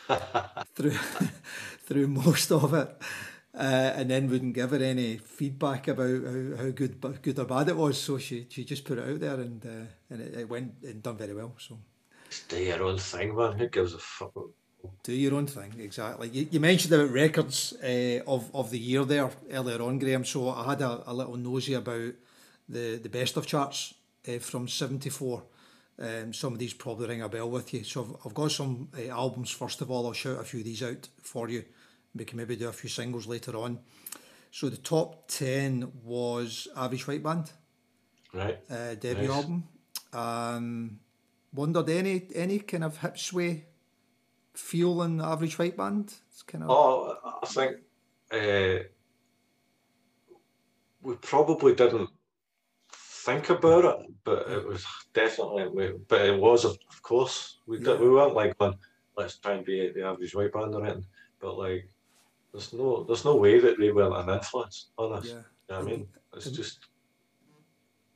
[0.76, 0.92] through
[1.86, 2.96] through most of it,
[3.56, 7.70] uh, and then wouldn't give her any feedback about how, how good good or bad
[7.70, 8.00] it was.
[8.00, 11.02] So she she just put it out there, and uh, and it, it went and
[11.02, 11.56] done very well.
[11.58, 11.80] So.
[12.50, 13.58] Do your own thing, man.
[13.58, 14.34] Who gives a fuck?
[15.04, 16.30] Do your own thing, exactly.
[16.30, 20.26] You, you mentioned about records uh, of, of the year there earlier on, Grahame.
[20.26, 22.14] So I had a, a little nosy about
[22.70, 23.94] the, the best of charts
[24.28, 25.44] uh, from 74.
[26.00, 27.84] Um, some of these probably ring a bell with you.
[27.84, 30.06] So I've, I've got some uh, albums, first of all.
[30.06, 31.64] I'll shout a few of these out for you.
[32.16, 33.80] We can maybe do a few singles later on.
[34.52, 37.52] So the top 10 was Average White Band.
[38.34, 38.60] Right.
[38.70, 39.38] Uh, debut nice.
[39.38, 39.64] album.
[40.14, 41.00] Um,
[41.54, 43.62] wondered any any kind of Hipsway
[44.58, 46.14] feel in the average white band?
[46.32, 46.70] It's kind of.
[46.70, 47.78] Oh, I think
[48.32, 48.84] uh,
[51.02, 52.10] we probably didn't
[52.92, 55.94] think about it, but it was definitely.
[56.08, 57.86] But it was, of course, we yeah.
[57.86, 58.56] did, we weren't like,
[59.18, 61.06] let's try and be the average white band or anything.
[61.40, 61.88] But like,
[62.52, 65.26] there's no there's no way that they weren't an influence on us.
[65.26, 65.34] Yeah.
[65.34, 65.40] You
[65.70, 66.08] know what I mean?
[66.36, 66.80] It's just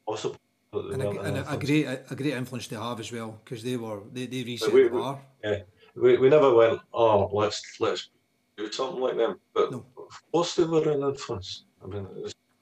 [0.08, 0.38] possible.
[0.73, 3.75] And, a, and a, a, great a great influence to have as well because they
[3.75, 5.21] were they, they reset we, the bar.
[5.43, 5.60] Yeah,
[5.95, 8.10] we, we never went, oh, let's let's
[8.58, 9.39] do something like them.
[9.54, 9.86] But no.
[9.97, 11.63] of course they were an influence.
[11.84, 12.08] I mean,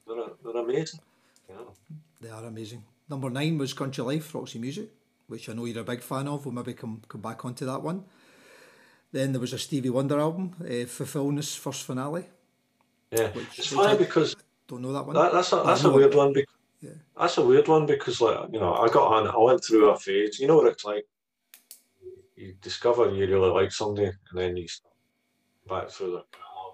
[0.06, 1.00] they're, they're amazing.
[1.48, 1.72] You know.
[2.20, 2.84] They are amazing.
[3.08, 4.88] Number nine was Country Life, Roxy Music,
[5.26, 6.46] which I know you're a big fan of.
[6.46, 8.04] We'll maybe come, come back onto that one.
[9.12, 12.26] Then there was a Stevie Wonder album, uh, Fulfillness First Finale.
[13.10, 14.36] Yeah, which, it's funny because
[14.68, 15.16] don't know that one.
[15.16, 16.32] That, that's a, that's a weird one.
[16.32, 16.90] Because, yeah.
[17.18, 19.98] That's a weird one because, like, you know, I got on, I went through a
[19.98, 20.38] phase.
[20.38, 21.06] You know what it's like
[22.40, 24.94] you discover you really like somebody, and then you start
[25.68, 26.24] back through the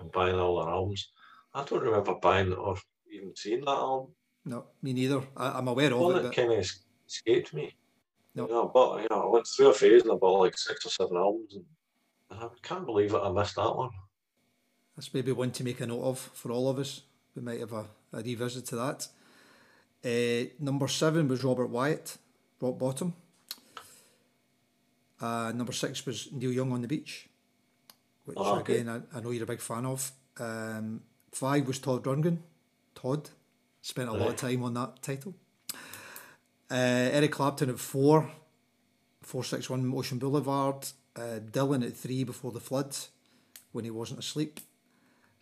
[0.00, 1.10] and buying all their albums.
[1.54, 2.76] I don't remember buying or
[3.10, 4.12] even seeing that album.
[4.44, 5.22] No, me neither.
[5.36, 6.26] I, am aware of well, it.
[6.26, 6.70] It kind of
[7.06, 7.74] escaped me.
[8.34, 10.90] No, but you know, I went through a phase and I bought like six or
[10.90, 11.64] seven albums, and
[12.30, 13.20] I can't believe it.
[13.22, 13.90] I missed that one.
[14.94, 17.02] That's maybe one to make a note of for all of us.
[17.34, 19.08] We might have a, a revisit to that.
[20.04, 22.18] Uh, number seven was Robert Wyatt,
[22.60, 23.14] Rock Bottom.
[25.20, 27.28] Uh, number six was Neil Young on the Beach,
[28.24, 28.80] which oh, okay.
[28.80, 30.12] again I, I, know you're a big fan of.
[30.38, 31.00] Um,
[31.32, 32.38] five was Todd Rundgren.
[32.94, 33.30] Todd
[33.80, 34.20] spent a right.
[34.20, 35.34] lot of time on that title.
[36.70, 38.30] Uh, Eric Clapton at four,
[39.22, 40.88] four six one Ocean Boulevard.
[41.14, 42.94] Uh, Dylan at three before the flood,
[43.72, 44.60] when he wasn't asleep.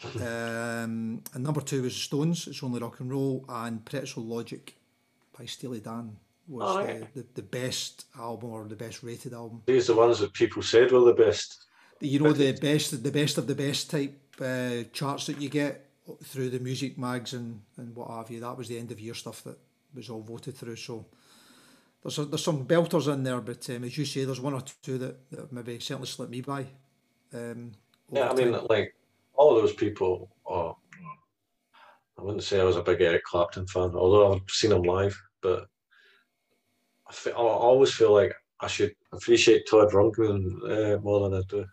[0.16, 2.46] um, and number two was Stones.
[2.46, 4.76] It's only rock and roll and Pretzel Logic
[5.36, 7.14] by Steely Dan was oh, right.
[7.14, 9.62] the, the, the, best album or the best rated album.
[9.66, 11.64] These are the ones that people said were the best.
[12.00, 15.88] You know the best, the best of the best type uh, charts that you get
[16.22, 18.40] through the music mags and, and what have you.
[18.40, 19.58] That was the end of year stuff that
[19.94, 20.76] was all voted through.
[20.76, 21.06] So
[22.02, 24.62] there's a, there's some belters in there, but um, as you say, there's one or
[24.82, 26.66] two that, that maybe certainly slipped me by.
[27.32, 27.72] Um,
[28.12, 28.66] yeah, I mean, time.
[28.68, 28.94] like
[29.34, 30.28] all those people.
[30.46, 30.76] Oh,
[32.18, 35.20] I wouldn't say I was a big Eric Clapton fan, although I've seen him live,
[35.40, 35.68] but
[37.08, 41.42] I, feel, I always feel like I should appreciate Todd Rundgren uh, more than I
[41.48, 41.66] do.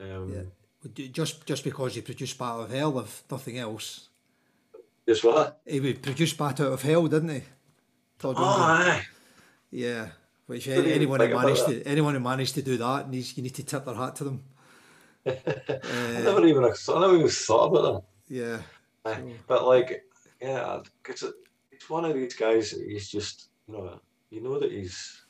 [0.00, 1.08] Um, yeah.
[1.10, 4.08] Just just because he produced Bat Out of Hell, if nothing else.
[5.08, 5.60] Just what?
[5.66, 7.42] He would produce Bat Out of Hell, didn't he?
[8.18, 9.06] Todd oh, aye.
[9.70, 10.08] Yeah.
[10.46, 13.64] Which anyone who managed to anyone who managed to do that needs you need to
[13.64, 14.44] tip their hat to them.
[15.26, 18.34] uh, I never even I never even thought about that.
[18.34, 18.58] Yeah.
[19.06, 20.04] Uh, but like,
[20.40, 21.24] yeah, it's
[21.72, 22.72] it's one of these guys.
[22.72, 24.00] He's just you know
[24.34, 25.22] you know that he's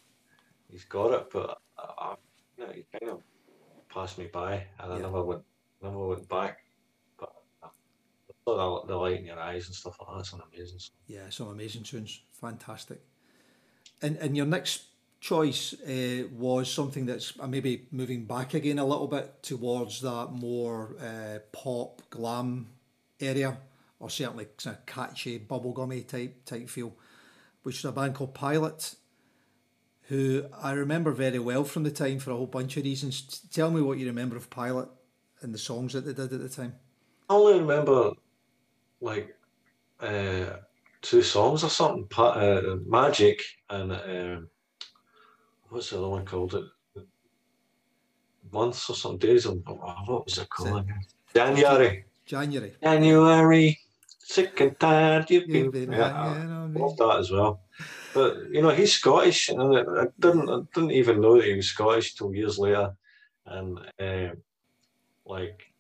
[0.70, 2.14] he's got it, but I,
[2.58, 3.20] you know, he kind of
[3.92, 5.42] passed me by, and I never went
[5.82, 6.58] never went back.
[7.18, 7.68] But I
[8.44, 10.20] saw the, light in your eyes and stuff like that.
[10.20, 10.78] It's an amazing.
[10.78, 10.96] Song.
[11.06, 13.00] Yeah, some amazing tunes, fantastic.
[14.00, 14.84] And and your next
[15.20, 20.32] choice uh, was something that's uh, maybe moving back again a little bit towards that
[20.32, 22.68] more uh, pop glam
[23.20, 23.56] area,
[24.00, 26.94] or certainly kind of catchy bubblegummy type type feel,
[27.64, 28.94] which is a band called Pilot,
[30.02, 33.40] who I remember very well from the time for a whole bunch of reasons.
[33.52, 34.88] Tell me what you remember of Pilot
[35.42, 36.74] and the songs that they did at the time.
[37.28, 38.12] I only remember
[39.00, 39.36] like
[40.00, 40.58] uh,
[41.02, 43.92] two songs or something, uh, Magic and.
[43.92, 44.48] Um,
[45.68, 46.54] what's the other one called?
[46.54, 46.64] It
[48.52, 49.44] months or some days.
[49.44, 50.86] Of, what was it called?
[51.34, 52.04] January.
[52.24, 52.74] January.
[52.82, 53.78] January.
[54.26, 55.30] Sick and tired.
[55.30, 55.70] You've been.
[55.70, 57.60] been yeah, I love that as well.
[58.14, 61.66] But you know he's Scottish, and I, didn't I didn't even know that he was
[61.66, 62.94] Scottish till years later,
[63.44, 64.34] and uh,
[65.26, 65.72] like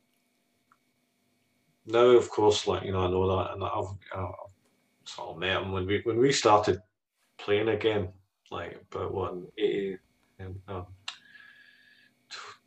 [1.86, 4.34] now of course like you know I know that, and I've, I've
[5.06, 6.82] sort of met him when we when we started
[7.38, 8.08] playing again
[8.50, 9.98] like about what 80,
[10.68, 10.86] um,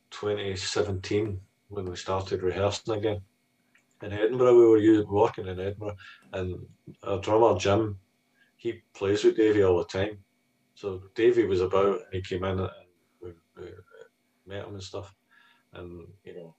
[0.09, 3.21] 2017 when we started rehearsing again.
[4.01, 5.97] In Edinburgh, we were working in Edinburgh,
[6.33, 6.65] and
[7.03, 7.97] our drummer Jim,
[8.55, 10.19] he plays with Davey all the time.
[10.75, 12.69] So Davey was about, and he came in and
[13.21, 13.69] we, we
[14.45, 15.13] met him and stuff.
[15.73, 16.55] And you know,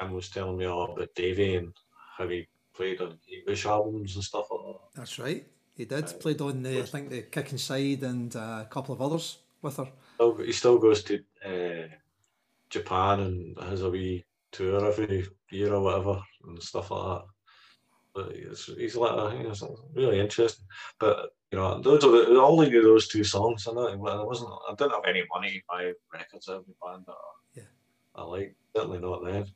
[0.00, 1.72] Jim was telling me all about Davey and
[2.18, 4.80] how he played on English albums and stuff like that.
[4.94, 5.46] That's right.
[5.74, 6.04] He did.
[6.04, 9.38] Uh, Played on the, I think, the Kick Inside and uh, a couple of others
[9.62, 9.88] with her.
[10.44, 11.88] He still goes to uh,
[12.68, 17.24] Japan and has a wee tour every year or whatever and stuff like that.
[18.14, 20.66] But he's, he's like, he's really interesting.
[20.98, 23.66] But you know, those are the, I only knew those two songs.
[23.66, 27.04] I know I wasn't, I didn't have any money to buy records of every band
[27.06, 27.14] that
[27.54, 27.62] yeah.
[28.14, 28.54] I like.
[28.74, 29.46] Certainly not then.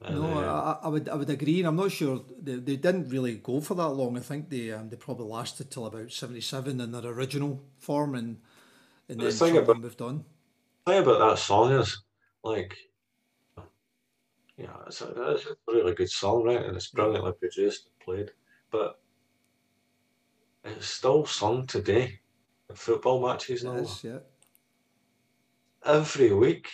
[0.00, 2.76] And, no, uh, I, I, would I would agree, and I'm not sure they, they
[2.76, 4.16] didn't really go for that long.
[4.16, 8.14] I think they um, they probably lasted till about seventy seven in their original form,
[8.14, 8.38] and
[9.08, 10.24] and then the about, moved on.
[10.86, 12.02] The thing about that song is,
[12.44, 12.76] like,
[14.58, 16.64] yeah, it's a, it's a really good song, right?
[16.64, 18.32] And it's brilliantly produced and played,
[18.72, 19.00] but
[20.64, 22.18] it's still sung today
[22.68, 23.86] in football matches now.
[24.02, 24.18] yeah.
[25.84, 26.68] Every week,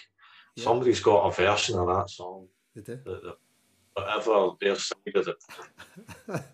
[0.57, 0.65] yeah.
[0.65, 2.99] somebody's got a version of that song they do.
[3.05, 3.37] The,
[3.93, 6.45] whatever their side of the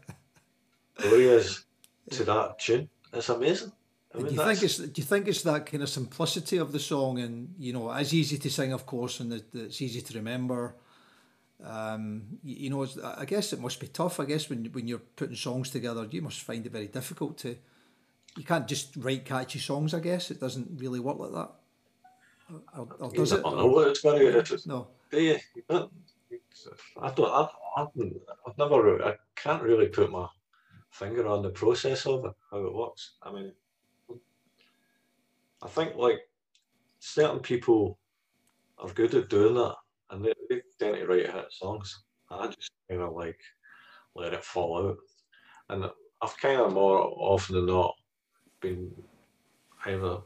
[1.37, 1.65] is
[2.11, 3.73] to that tune, it's amazing.
[4.13, 6.73] I mean, do you think it's do you think it's that kind of simplicity of
[6.73, 10.15] the song, and you know, it's easy to sing, of course, and it's easy to
[10.15, 10.75] remember.
[11.65, 14.21] Um, you, you know, I guess it must be tough.
[14.21, 17.57] I guess when when you're putting songs together, you must find it very difficult to.
[18.37, 19.93] You can't just write catchy songs.
[19.93, 21.51] I guess it doesn't really work like that.
[22.77, 23.43] Or, or does it?
[23.43, 24.69] know it's to.
[24.69, 24.89] No.
[25.11, 25.39] Do you?
[25.71, 27.31] I don't.
[27.31, 29.05] I've, I've never.
[29.05, 30.27] I can't really put my
[30.91, 33.13] finger on the process of it, how it works.
[33.23, 33.53] I mean,
[35.63, 36.21] I think like
[36.99, 37.99] certain people
[38.79, 39.77] are good at doing that,
[40.11, 42.03] and they, they tend to write hit songs.
[42.31, 43.39] I just kind of like
[44.15, 44.97] let it fall out,
[45.69, 45.91] and
[46.23, 47.95] I've kind of more often than not
[48.61, 48.93] been
[49.87, 50.19] either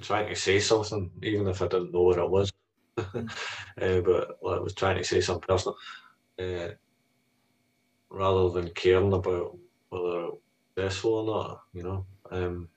[0.00, 2.52] trying to say something, even if I didn't know what it was
[2.98, 3.04] uh,
[3.76, 5.76] but I was trying to say something personal,
[6.38, 6.68] uh,
[8.10, 9.56] rather than caring about
[9.90, 10.38] whether it's
[10.74, 12.06] successful or not, you know.
[12.30, 12.68] Um,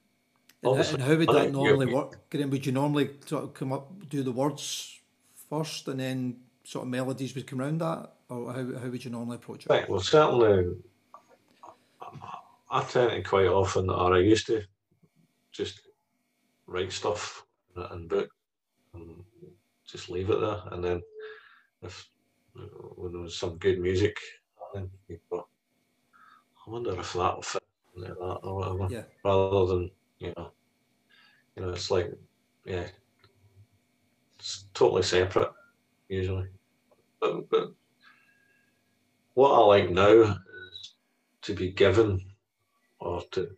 [0.61, 2.29] and, and, how would that normally work?
[2.29, 4.98] Grahame, would you normally sort of come up, do the words
[5.49, 9.11] first, and then sort of melodies would come around that, or how, how would you
[9.11, 9.69] normally approach it?
[9.69, 10.75] Right, well, certainly,
[12.71, 14.63] I tend to quite often, or I used to,
[15.51, 15.81] just
[16.67, 17.43] write stuff
[17.75, 18.29] and book
[18.93, 19.23] and
[19.85, 20.61] just leave it there.
[20.71, 21.01] And then
[21.81, 22.07] if
[22.95, 24.17] when there was some good music,
[24.73, 25.47] then you go,
[26.67, 27.63] I wonder if that will fit
[27.95, 28.87] like that or whatever.
[28.93, 29.03] Yeah.
[29.23, 30.51] Rather than you know,
[31.55, 32.13] you know, it's like
[32.65, 32.87] yeah,
[34.39, 35.51] it's totally separate
[36.07, 36.47] usually.
[37.19, 37.71] But, but
[39.33, 40.93] what I like now is
[41.43, 42.19] to be given
[42.99, 43.49] or to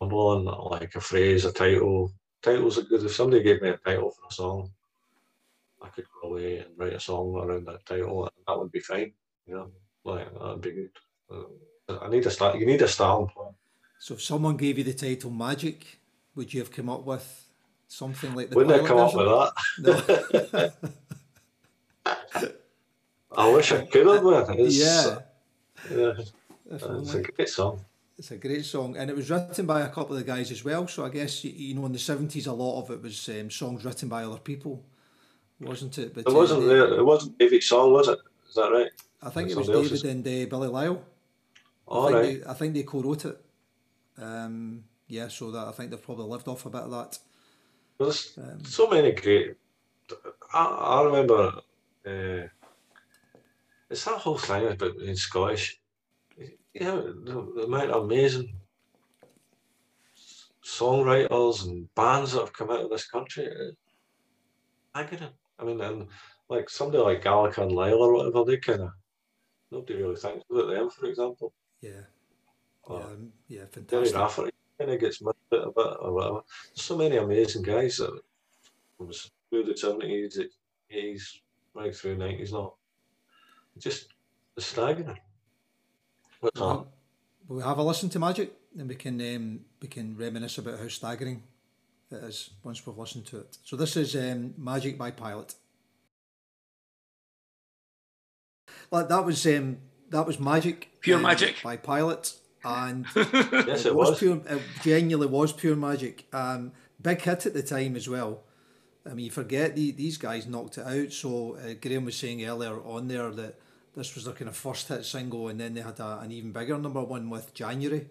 [0.00, 3.04] come on like a phrase, a title, titles are good.
[3.04, 4.70] If somebody gave me a title for a song,
[5.82, 8.80] I could go away and write a song around that title, and that would be
[8.80, 9.12] fine.
[9.46, 9.70] You know,
[10.04, 10.90] like that'd be good.
[11.30, 12.58] Uh, I need a start.
[12.58, 13.54] You need a starting point.
[13.98, 16.00] So if someone gave you the title Magic,
[16.34, 17.45] would you have come up with
[17.88, 18.56] something like the?
[18.56, 19.20] Wouldn't I come version?
[19.28, 20.72] up with that?
[22.04, 22.12] No.
[23.36, 24.22] I wish I could have.
[24.24, 24.56] Man.
[24.58, 25.18] It's, yeah.
[25.90, 26.12] yeah.
[26.70, 27.84] It's a great song.
[28.18, 30.64] It's a great song, and it was written by a couple of the guys as
[30.64, 30.88] well.
[30.88, 33.50] So I guess you, you know in the seventies, a lot of it was um,
[33.50, 34.82] songs written by other people,
[35.60, 36.14] wasn't it?
[36.14, 36.94] But It uh, wasn't they- there.
[36.94, 38.18] It wasn't David's song, was it?
[38.48, 38.90] Is that right?
[39.22, 40.04] I think it was David else's.
[40.04, 40.98] and uh, Billy Lyall.
[40.98, 41.00] I
[41.88, 42.44] All think right.
[42.44, 43.40] they, I think they co-wrote it.
[44.18, 47.18] Um, yeah, so that I think they've probably lived off a bit of that.
[47.98, 49.56] There's Um, so many great.
[50.52, 51.60] I, I remember.
[52.06, 52.48] Uh,
[53.90, 55.80] it's that whole thing about being Scottish.
[56.74, 58.52] Yeah, the, the amount of amazing
[60.64, 63.48] songwriters and bands that have come out of this country.
[64.94, 65.32] I get it.
[65.58, 66.08] I mean, and
[66.48, 68.90] like somebody like Gallagher and Lyle or whatever, they kind of
[69.70, 71.52] nobody really thinks about them, for example.
[71.80, 72.02] Yeah,
[72.84, 74.16] Or yeah, um, yeah, Gerry fantastic.
[74.16, 76.40] Rafferty kind of gets missed out a bit or whatever.
[76.68, 78.20] There's so many amazing guys that
[78.98, 80.38] was through the seventies,
[80.90, 81.40] eighties,
[81.74, 82.74] right through nineties now.
[83.78, 84.08] Just
[84.58, 85.18] staggering.
[86.40, 86.60] What's?
[86.60, 86.88] Well,
[87.48, 90.78] Will we have a listen to Magic, and we can um, we can reminisce about
[90.78, 91.42] how staggering
[92.10, 93.58] it is once we've listened to it.
[93.64, 95.54] So this is um, Magic by Pilot.
[98.90, 99.78] Like that was um,
[100.10, 101.56] that was Magic, Pure um, Magic.
[101.62, 104.18] by Pilot, and Yes, it was.
[104.18, 104.40] pure.
[104.48, 106.26] It genuinely was pure magic.
[106.32, 108.42] Um, big hit at the time as well.
[109.08, 111.12] I mean, you forget the, these guys knocked it out.
[111.12, 113.58] So uh, Grahame was saying earlier on there that
[113.94, 116.52] this was their kind of first hit single, and then they had a, an even
[116.52, 118.06] bigger number one with January.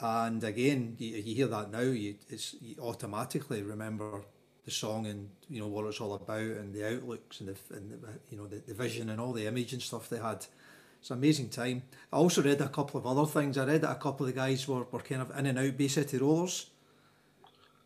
[0.00, 4.22] And again, you, you hear that now, you, it's, you automatically remember
[4.66, 7.90] the song and you know what it's all about, and the outlooks and the, and
[7.92, 10.44] the you know the, the vision and all the image and stuff they had.
[11.06, 11.84] It's an amazing time.
[12.12, 13.56] I also read a couple of other things.
[13.56, 15.76] I read that a couple of the guys were, were kind of in and out
[15.76, 16.66] Bay City Rollers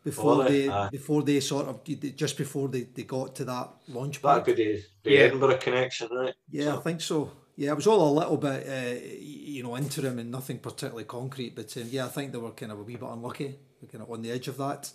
[0.03, 0.61] before Were they?
[0.63, 0.89] they Aye.
[0.89, 1.83] before they sort of
[2.15, 4.55] just before they, they got to that launch That'd pad.
[4.55, 5.19] be the, the Yeah.
[5.19, 6.33] Edinburgh connection, right?
[6.49, 7.31] Yeah, I think so.
[7.55, 11.55] Yeah, it was all a little bit, uh, you know, interim and nothing particularly concrete.
[11.55, 14.03] But um, yeah, I think they were kind of a wee bit unlucky, They're kind
[14.03, 14.89] of on the edge of that.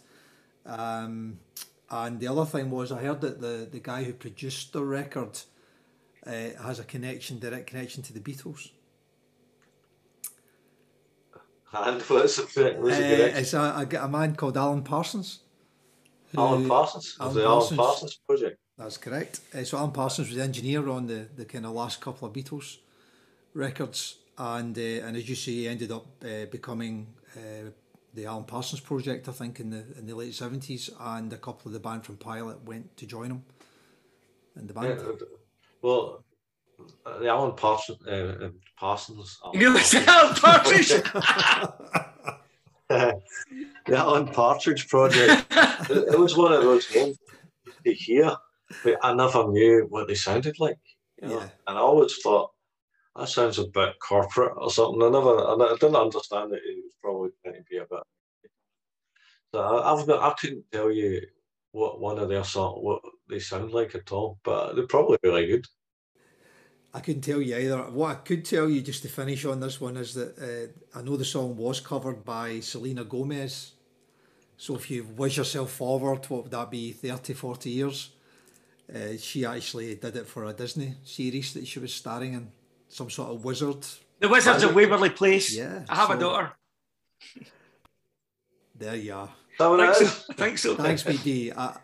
[0.64, 1.39] Um,
[1.89, 5.39] and the other thing was, I heard that the the guy who produced the record
[6.27, 8.70] uh, has a connection, direct connection to the Beatles.
[11.72, 12.39] And what's?
[12.39, 13.37] What's Uh, the connection?
[13.37, 15.41] it's a, a, a man called Alan Parsons.
[16.33, 17.16] who- Alan Parsons.
[17.20, 17.79] Alan the Parsons.
[17.79, 18.59] Alan Parsons project.
[18.79, 19.41] That's correct.
[19.55, 22.35] Uh, so Alan Parsons was the engineer on the, the kind of last couple of
[22.35, 22.79] Beatles
[23.55, 27.07] records, and uh, and as you say, he ended up uh, becoming
[27.37, 27.70] uh,
[28.14, 31.68] the Alan Parsons project, I think, in the in the late seventies, and a couple
[31.68, 33.45] of the band from Pilot went to join him
[34.57, 35.01] in the band.
[35.01, 35.12] uh,
[35.83, 36.24] well,
[37.05, 37.99] uh, the Alan Parsons.
[38.07, 39.39] Uh, uh, Parsons.
[39.53, 40.89] You nearly said Alan Partridge.
[42.89, 43.20] the
[43.89, 45.47] Alan Partridge project.
[45.91, 47.18] it, it was one of those names
[47.85, 48.37] to hear,
[48.85, 50.79] but I never knew what they sounded like.
[51.22, 51.41] You know?
[51.41, 51.49] Yeah.
[51.66, 52.51] And I always thought
[53.16, 55.03] that sounds a bit corporate or something.
[55.03, 58.03] I never, I, I didn't understand that it was probably going to be a bit.
[59.55, 61.22] So I, I've got, I couldn't tell you
[61.72, 65.47] what one of their song, what they sound like at all, but they're probably really
[65.47, 65.66] good.
[66.95, 67.79] I couldn't tell you either.
[67.91, 70.39] What I could tell you just to finish on this one is that
[70.95, 73.72] uh, I know the song was covered by Selena Gomez.
[74.57, 78.11] So if you wish yourself forward, what would that be, 30, 40 years?
[78.95, 82.51] Uh, she actually did it for a Disney series that she was starring in,
[82.89, 83.85] some sort of wizard.
[84.20, 85.55] the Wizards of Waverly Place.
[85.55, 86.53] Yeah, I have so- a daughter.
[88.74, 89.24] There you are.
[89.27, 90.61] Is that what I it think is?
[90.62, 90.72] so.
[90.72, 90.83] I so.
[90.83, 91.53] Thanks, BD.
[91.57, 91.77] I,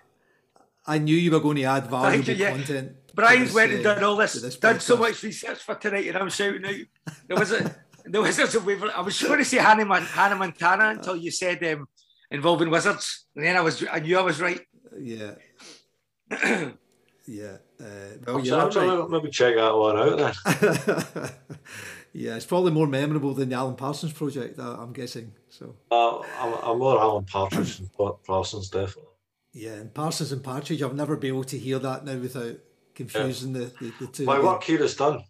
[0.87, 2.51] I knew you were going to add valuable you, yeah.
[2.53, 2.93] content.
[3.15, 6.17] Brian's this, went and done all to this, done so much research for tonight, and
[6.17, 7.15] I'm shouting out.
[7.29, 7.75] There was a
[8.05, 8.93] there was a Waverly.
[8.93, 11.87] I was going to say Hannah, Mon- Hannah Montana until you said um,
[12.31, 14.61] involving wizards, and then I was I knew I was right.
[14.99, 15.35] Yeah.
[17.27, 17.57] yeah.
[17.81, 18.99] Uh, well, I'm you're sorry, right.
[18.99, 21.31] I'll maybe check that one out then.
[22.13, 25.33] yeah, it's probably more memorable than the Alan Parsons project, uh, I'm guessing.
[25.49, 29.12] So, Uh, I'm, I'm more Alan Partridge than Pa- Parsons, definitely.
[29.53, 32.57] Yeah, and Parsons and Partridge, I'll never be able to hear that now without
[32.95, 34.25] confusing the, the, the two.
[34.25, 34.47] My again.
[34.47, 35.25] work here is done.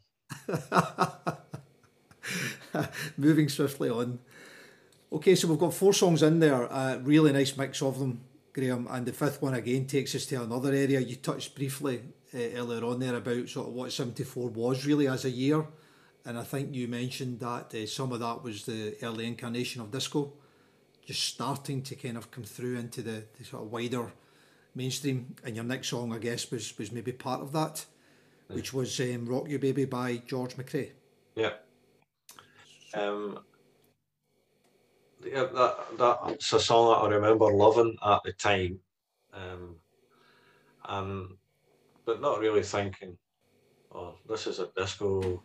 [3.16, 4.20] Moving swiftly on.
[5.12, 8.20] Okay, so we've got four songs in there, a really nice mix of them,
[8.54, 11.00] Grahame, and the fifth one again takes us to another area.
[11.00, 12.02] You touched briefly
[12.32, 15.66] uh, earlier on there about sort of what 74 was really as a year,
[16.24, 19.90] and I think you mentioned that uh, some of that was the early incarnation of
[19.90, 20.32] disco
[21.06, 24.12] just starting to kind of come through into the, the sort of wider
[24.74, 25.34] mainstream.
[25.44, 27.84] And your next song, I guess, was was maybe part of that,
[28.48, 30.90] which was um, "Rock Your Baby" by George McCrae.
[31.34, 31.52] Yeah.
[32.94, 33.40] Um,
[35.24, 38.78] yeah, that that's a song that I remember loving at the time,
[39.32, 39.76] um,
[40.88, 41.28] and
[42.04, 43.16] but not really thinking,
[43.94, 45.42] oh, this is a disco,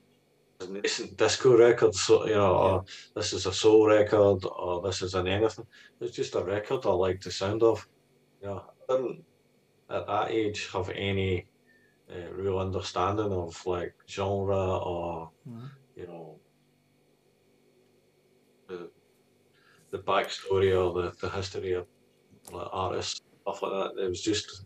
[0.66, 2.86] nascent disco record, so you know, or
[3.16, 5.66] this is a soul record, or this is an anything.
[6.02, 7.88] It's just a record I like the sound of.
[8.42, 9.24] You know, I didn't
[9.90, 11.48] at that age have any
[12.12, 15.70] uh, real understanding of like genre or Mhm.
[15.96, 16.40] you know
[18.68, 18.90] the
[19.92, 21.88] the backstory or the, the history of
[22.52, 24.04] like, artists stuff like that.
[24.04, 24.66] It was just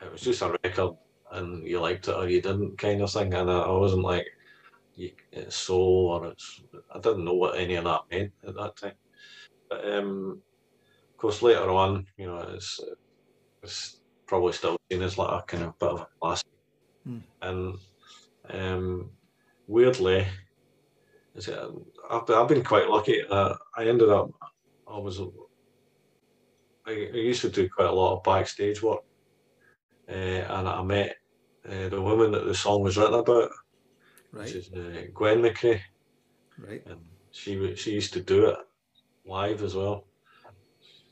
[0.00, 0.96] it was just a record
[1.32, 3.34] and you liked it or you didn't kind of thing.
[3.34, 4.26] And I, I wasn't like
[4.96, 8.76] you, it's soul or it's I didn't know what any of that meant at that
[8.76, 8.94] time.
[9.68, 10.42] But um,
[11.10, 12.80] of course later on, you know, it's
[13.62, 16.48] it's probably still seen as like a kind of bit of a classic.
[17.04, 17.18] Hmm.
[17.42, 17.74] And
[18.50, 19.10] um,
[19.66, 20.26] weirdly,
[21.34, 21.58] is it,
[22.10, 23.22] I've, been- I've been quite lucky.
[23.28, 24.30] Uh, I ended up,
[24.88, 25.20] I was,
[26.86, 29.02] I, I used to do quite a lot of backstage work,
[30.08, 31.16] uh, and I met
[31.68, 33.50] uh, the woman that the song was written about,
[34.36, 35.80] which is uh, Gwen McCrae,
[36.58, 36.82] right.
[36.86, 38.58] and she she used to do it
[39.26, 40.04] live as well.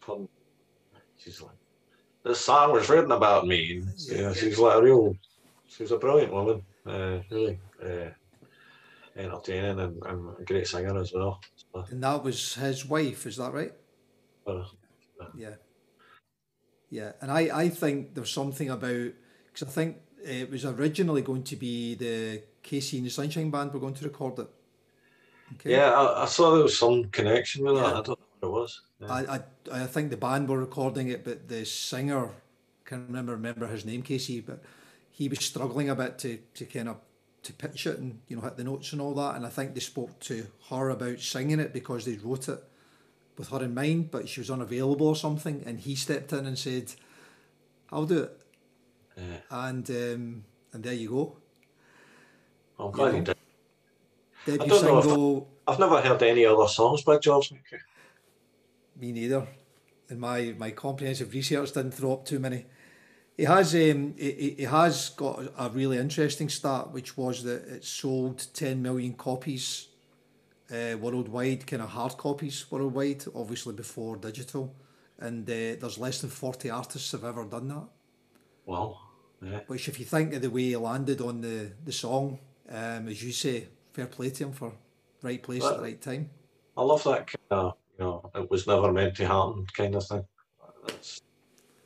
[0.00, 0.28] Fun.
[1.16, 1.56] She's like,
[2.22, 3.82] this song was written about me.
[4.08, 5.16] You know, she's like a real,
[5.66, 8.10] she's a brilliant woman, uh, really uh,
[9.16, 11.40] entertaining and, and a great singer as well.
[11.56, 13.72] So, And that was his wife, is that right?
[14.46, 14.64] uh,
[15.36, 15.54] Yeah.
[16.90, 19.12] Yeah, and I, I think there's something about
[19.46, 23.72] because I think it was originally going to be the KC and the Sunshine Band
[23.72, 24.48] were going to record it.
[25.54, 25.72] Okay.
[25.72, 27.86] yeah, I, I saw there was some connection with that.
[27.86, 28.80] I don't know what it was.
[29.00, 29.12] Yeah.
[29.12, 32.30] I, I I think the band were recording it, but the singer
[32.84, 34.62] can't remember remember his name, Casey, but
[35.10, 36.96] he was struggling a bit to, to kind of
[37.42, 39.36] to pitch it and you know hit the notes and all that.
[39.36, 42.62] And I think they spoke to her about singing it because they wrote it
[43.36, 45.62] with her in mind, but she was unavailable or something.
[45.66, 46.94] And he stepped in and said,
[47.92, 48.40] "I'll do it."
[49.16, 49.36] Yeah.
[49.50, 51.36] And um, and there you go.
[52.78, 53.18] I'm glad know.
[53.18, 53.36] he did.
[54.46, 55.48] Debut don't know if- single.
[55.66, 57.80] I've never heard any other songs by George McCrae.
[59.00, 59.46] Me neither.
[60.10, 62.66] And my, my comprehensive research didn't throw up too many.
[63.36, 67.84] He has um he, he- has got a really interesting stat, which was that it
[67.84, 69.88] sold ten million copies
[70.70, 74.74] uh, worldwide, kind of hard copies worldwide, obviously before digital.
[75.18, 77.88] And uh, there's less than forty artists have ever done that.
[78.66, 79.00] Well,
[79.42, 79.60] yeah.
[79.66, 82.38] Which, if you think of the way he landed on the the song,
[82.70, 84.72] um, as you say, fair play to him for
[85.22, 86.30] right place at the right time.
[86.76, 90.06] I love that kind of, you know, it was never meant to happen kind of
[90.06, 90.24] thing.
[90.86, 91.20] That's,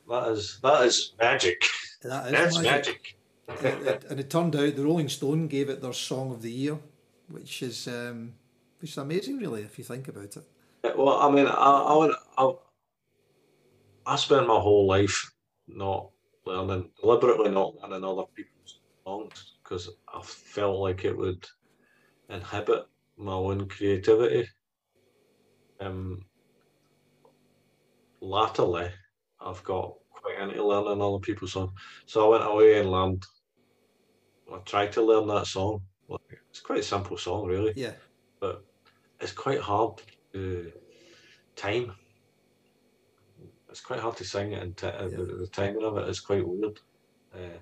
[0.09, 1.63] that is that is magic.
[2.01, 3.15] That is That's magic.
[3.47, 3.63] magic.
[3.65, 6.51] it, it- and it turned out the Rolling Stone gave it their Song of the
[6.51, 6.77] Year,
[7.29, 8.33] which is um,
[8.79, 10.43] which is amazing, really, if you think about it.
[10.83, 12.51] Yeah, Well, I mean, I, I, would, I,
[14.05, 15.29] I spent my whole life
[15.67, 16.09] not
[16.45, 21.45] learning, deliberately not learning other people's songs because I felt like it would
[22.29, 22.85] inhibit
[23.17, 24.47] my own creativity.
[25.79, 26.25] Um,
[28.19, 28.89] latterly,
[29.39, 31.71] I've got quite into learning other people's songs.
[32.07, 33.23] So I went away and learned,
[34.51, 35.81] I tried to learn that song.
[36.49, 37.93] It's quite a simple song, really Yeah,
[38.39, 38.65] but
[39.21, 40.01] it's quite hard
[40.33, 40.71] to
[41.55, 41.93] time.
[43.69, 46.45] It's quite hard to sing it, and t- the, the timing of it is quite
[46.45, 46.79] weird.
[47.31, 47.59] Uh,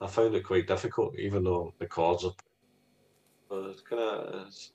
[0.00, 2.32] I found it quite difficult, even though the chords are.
[3.48, 4.72] But it's kind of it's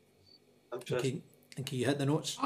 [0.71, 1.11] and interesting.
[1.11, 1.21] can,
[1.57, 2.37] and can you hit the notes?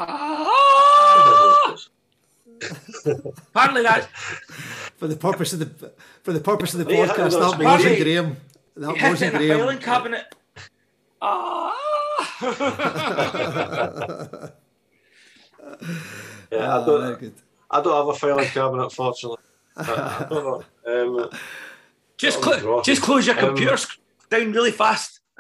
[3.48, 4.06] Apparently that
[4.98, 5.92] For the purpose of the
[6.24, 7.66] for the purpose of the Yeah, podcast, that's that me.
[7.66, 8.04] wasn't Party.
[8.04, 8.36] Grahame.
[8.78, 10.36] That you wasn't in a filing cabinet.
[11.22, 11.74] Ah.
[16.52, 17.20] Yeah, Ah, I don't.
[17.20, 17.34] good.
[17.72, 19.40] I don't have a filing cabinet, fortunately.
[19.76, 21.24] I, I don't know.
[21.24, 21.30] Um,
[22.18, 24.00] just, That cl- just close your Um, computer sc-
[24.30, 25.20] down really fast.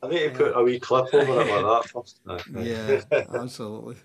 [0.00, 2.20] I need to put a wee clip over it like that first.
[2.54, 3.00] yeah,
[3.34, 3.96] absolutely.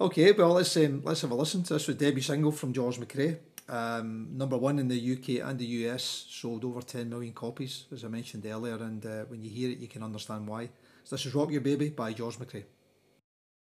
[0.00, 2.98] Okay, well let's um, let's have a listen to this with debut single from George
[2.98, 3.36] McCrae.
[3.68, 8.02] Um, number one in the UK and the US, sold over 10 million copies, as
[8.04, 10.70] I mentioned earlier, and uh, when you hear it, you can understand why.
[11.04, 12.64] So this is Rock Your Baby by George McCrae.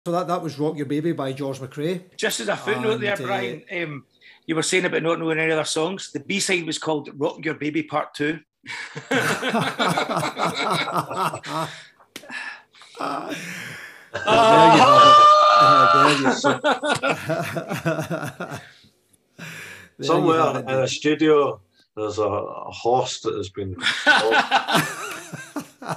[0.06, 2.02] So that, that was Rock Your Baby by George McCrae.
[2.18, 4.04] Just as a footnote there, And, uh, Brian, um,
[4.44, 6.12] you were saying about not knowing any other songs.
[6.12, 8.38] The B side was called Rock Your Baby Part 2.
[20.02, 21.62] Somewhere in a studio,
[21.96, 23.74] there's a, a horse that has been.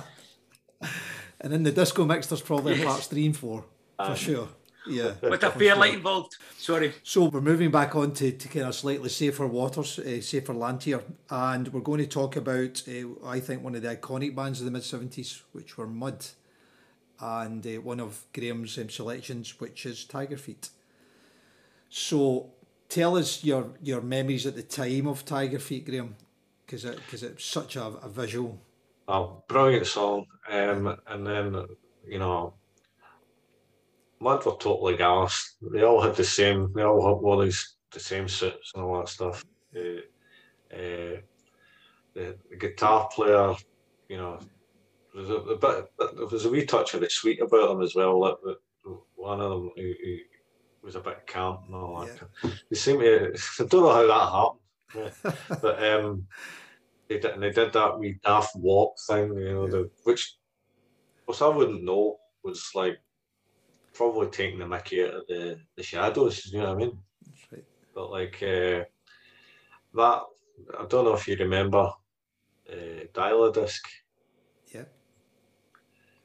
[1.42, 3.66] and in the disco mix, there's probably parts three and four
[3.98, 4.50] for sure.
[4.90, 5.14] Yeah.
[5.22, 6.38] With a Fairlight involved.
[6.58, 6.94] Sorry.
[7.04, 10.84] So we're moving back on to, to kind of slightly safer waters, uh, safer land
[10.84, 11.04] here.
[11.30, 14.66] And we're going to talk about, uh, I think, one of the iconic bands of
[14.66, 16.26] the mid 70s, which were Mud.
[17.20, 20.70] And uh, one of Grahame's um, selections, which is Tiger Feet.
[21.90, 22.52] So
[22.90, 26.14] tell us your, your memories at the time of Tiger Feet, Grahame,
[26.66, 28.60] because it, cause it's such a, a visual.
[29.08, 30.26] A brilliant song.
[30.50, 31.66] Um, and then,
[32.06, 32.54] you know,
[34.20, 35.58] Mud were totally gassed.
[35.62, 36.72] They all had the same.
[36.74, 39.46] They all had all these the same suits and all that stuff.
[39.76, 40.02] Uh,
[40.74, 41.22] uh,
[42.14, 43.54] the, the, guitar player,
[44.10, 44.40] you know,
[45.14, 45.92] there was a, a, bit.
[46.16, 48.20] There was a wee touch of the sweet about them as well.
[48.22, 49.94] That, that one of them who,
[50.82, 52.20] was a bit camp and all that.
[52.44, 52.52] Yeah.
[52.70, 53.34] They seem to.
[53.60, 54.54] I don't know how
[54.94, 56.28] that happened, but um,
[57.08, 57.40] they did.
[57.40, 59.72] They did that wee daft walk thing, you know, yeah.
[59.72, 60.36] the which,
[61.26, 62.98] which I wouldn't know was like
[63.98, 66.98] probably taking the mickey out of the, the shadows, you know what I mean?
[67.52, 67.66] Right.
[67.96, 68.86] But like uh,
[69.96, 70.22] that,
[70.80, 71.92] I don't know if you remember
[72.72, 73.84] uh, Dial-A-Disc.
[74.74, 74.84] Yeah.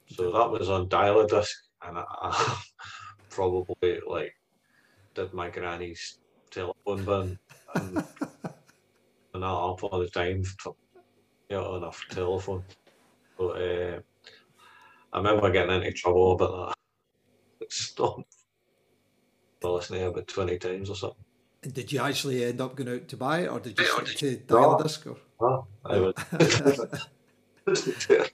[0.07, 2.61] So that was on Dial-A-Disc, and I, I
[3.29, 4.35] probably like
[5.15, 6.19] did my granny's
[6.51, 7.39] telephone bin
[7.75, 7.97] and,
[9.33, 10.75] and that up all the time for,
[11.49, 12.63] you know, on a telephone.
[13.35, 13.99] But uh,
[15.11, 16.82] I remember getting into trouble about that
[17.73, 18.21] stop
[19.61, 21.23] for listening about 20 times or something.
[21.63, 24.17] And did you actually end up going out to buy it or did you stick
[24.17, 25.07] to dial a disc?
[25.07, 25.17] Or?
[25.41, 26.15] No, I would.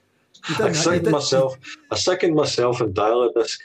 [0.58, 1.56] I second myself.
[1.90, 3.60] I second myself and dial a disc.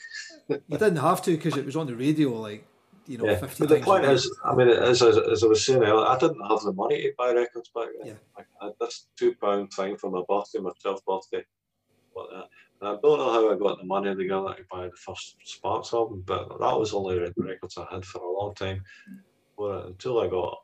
[0.48, 2.68] you didn't have to because it was on the radio, like
[3.08, 3.38] you know, yeah.
[3.38, 6.18] 50 but the point is, I mean, as, as, as, I was saying earlier, I
[6.18, 8.08] didn't have the money to buy records back then.
[8.08, 8.14] Yeah.
[8.36, 11.46] Like, I had this two pound thing for my birthday, my 12th birthday.
[12.14, 12.46] But, uh, and
[12.82, 16.24] I don't know how I got the money together to buy the first Sparks album,
[16.26, 18.84] but that was only the records I had for a long time.
[19.58, 20.58] Until I got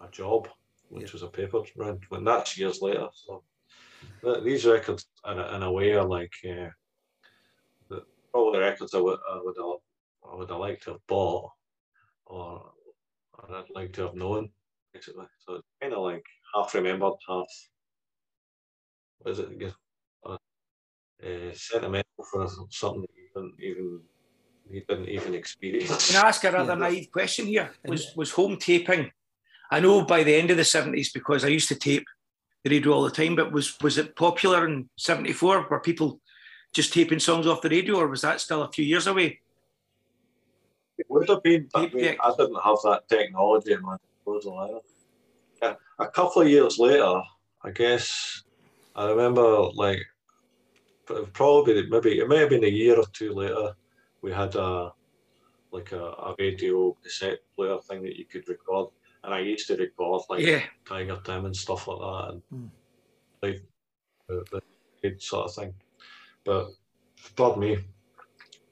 [0.00, 0.48] a job,
[0.88, 1.12] which yeah.
[1.12, 3.08] was a paper round, when that's years later.
[3.12, 3.42] So
[4.44, 6.70] these records, in a, in a way, are like uh,
[7.88, 11.06] the, probably the records I would I would have, I would have liked to have
[11.08, 11.50] bought,
[12.26, 12.70] or,
[13.34, 14.50] or I'd like to have known,
[14.94, 15.26] basically.
[15.40, 16.24] So it's kind of like
[16.54, 17.46] half remembered, half.
[19.18, 19.58] What is it?
[21.24, 24.00] Uh, sentimental for something that you didn't even
[24.70, 26.10] you didn't even experience.
[26.10, 27.72] Can I ask a rather naive question here?
[27.84, 29.10] Was was home taping?
[29.70, 32.04] I know by the end of the seventies because I used to tape
[32.64, 35.66] the radio all the time, but was was it popular in seventy four?
[35.68, 36.20] Were people
[36.72, 39.40] just taping songs off the radio, or was that still a few years away?
[40.98, 45.76] It would have been, I, mean, I didn't have that technology in my disposal either.
[45.98, 47.20] A couple of years later,
[47.62, 48.42] I guess
[48.94, 50.00] I remember like
[51.32, 53.74] probably maybe it may have been a year or two later.
[54.20, 54.92] We had a
[55.70, 58.90] like a, a radio cassette player thing that you could record,
[59.24, 60.62] and I used to record like yeah.
[60.86, 62.70] Tiger Tim and stuff like that, and mm.
[63.42, 63.62] like
[64.28, 64.62] the,
[65.02, 65.74] the sort of thing.
[66.44, 66.70] But
[67.36, 67.82] pardon me, at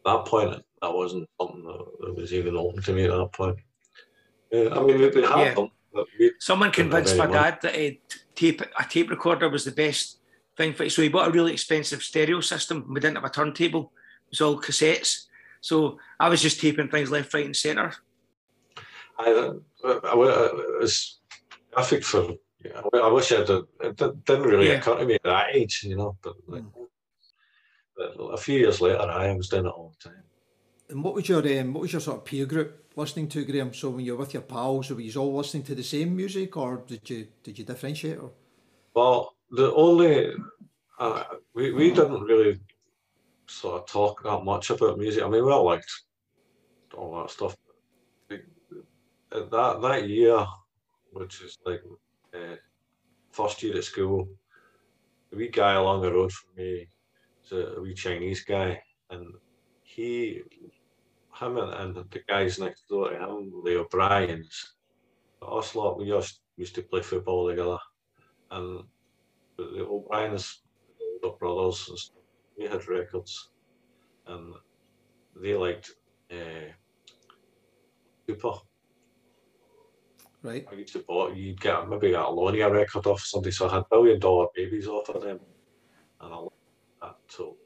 [0.05, 3.59] that point that wasn't something that, was even open to me at that point.
[4.51, 5.71] Yeah, I mean, it, happened.
[6.19, 6.29] Yeah.
[6.39, 8.01] Someone convinced my dad that a
[8.35, 10.20] tape a tape recorder was the best
[10.61, 12.85] thing for So he bought a really expensive stereo system.
[12.89, 13.93] We didn't have a turntable.
[14.27, 15.27] It was all cassettes.
[15.63, 17.93] So I was just taping things left, right, and centre.
[19.19, 19.53] I,
[19.85, 21.19] I, I, was
[21.73, 22.35] perfect for.
[22.65, 23.49] Yeah, I wish I'd.
[23.49, 24.75] It didn't really yeah.
[24.75, 26.17] occur to me at that age, you know.
[26.23, 26.87] But, like, mm.
[27.97, 30.23] but a few years later, I was doing it all the time.
[30.89, 33.75] And what was your um, what was your sort of peer group listening to, Grahame?
[33.75, 36.83] So when you're with your pals, were you all listening to the same music, or
[36.87, 38.19] did you did you differentiate?
[38.19, 38.31] Or?
[38.95, 40.33] Well, the only
[40.99, 41.25] uh,
[41.55, 42.61] we we didn't really
[43.47, 45.23] sort of talk that much about music.
[45.23, 45.91] I mean, we all liked
[46.97, 47.57] all that stuff.
[49.31, 50.45] That that year,
[51.13, 51.83] which is like
[52.35, 52.57] uh,
[53.31, 54.29] first year at school,
[55.33, 56.89] a wee guy along the road from me
[57.53, 58.81] a, a wee Chinese guy,
[59.11, 59.27] and
[59.83, 60.43] he,
[61.41, 64.75] him and, and the guys next door to him, the O'Briens,
[65.43, 67.79] us lot, we just used to play football together,
[68.51, 68.85] and
[69.75, 70.63] the O'Brien's
[71.23, 72.23] older brothers and stuff,
[72.59, 73.51] they had records,
[74.27, 74.55] and
[75.37, 75.93] they liked
[76.31, 76.73] uh,
[78.27, 78.59] Cooper.
[80.43, 80.67] Right.
[80.71, 83.85] I used to buy you'd get maybe a Lonia record off somebody, so I had
[83.91, 85.41] billion dollar babies off of them,
[86.21, 86.55] and I liked
[87.03, 87.17] that.
[87.29, 87.57] So,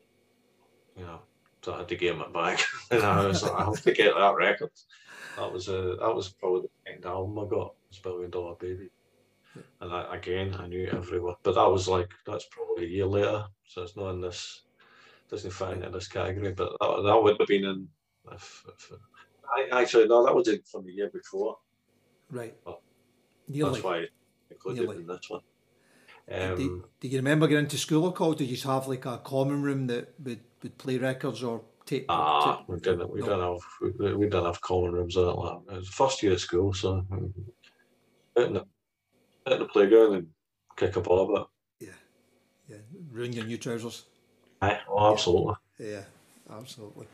[0.97, 1.21] you know,
[1.63, 2.61] so I had to give it back.
[2.91, 4.71] and I was like, I have to get that record.
[5.37, 7.75] That was a that was probably the second album I got.
[7.89, 8.91] Was Billion Dollar Baby.
[9.81, 13.07] And I, again, I knew every word, but that was like that's probably a year
[13.07, 14.63] later, so it's not in this.
[15.31, 17.89] Doesn't fit into this category, but that, that would have been in.
[18.33, 18.93] If, if,
[19.55, 21.57] I actually no, that was in from the year before.
[22.31, 22.55] Right.
[22.65, 22.83] Well,
[23.49, 23.73] Nearly.
[23.73, 24.07] That's why I
[24.51, 24.97] included Nearly.
[24.97, 25.41] in this one.
[26.29, 28.33] do, Um, do you remember getting into school at all?
[28.33, 32.07] Did you have like a common room that would, would play records or tape?
[32.09, 33.11] ah, tape- we didn't.
[33.11, 33.27] We No.
[33.27, 33.61] didn't have.
[33.99, 35.25] We, we didn't have common rooms or
[35.67, 35.75] that.
[35.75, 37.05] It was the first year of school, so
[38.37, 38.65] out in the,
[39.47, 40.27] in the playground and
[40.77, 41.49] kick a ball, but
[41.81, 41.99] Yeah,
[42.69, 42.77] yeah,
[43.13, 44.05] ruin your new trousers.
[44.63, 45.55] aye, oh, absolutely.
[45.79, 46.05] Yeah,
[46.51, 47.07] absolutely.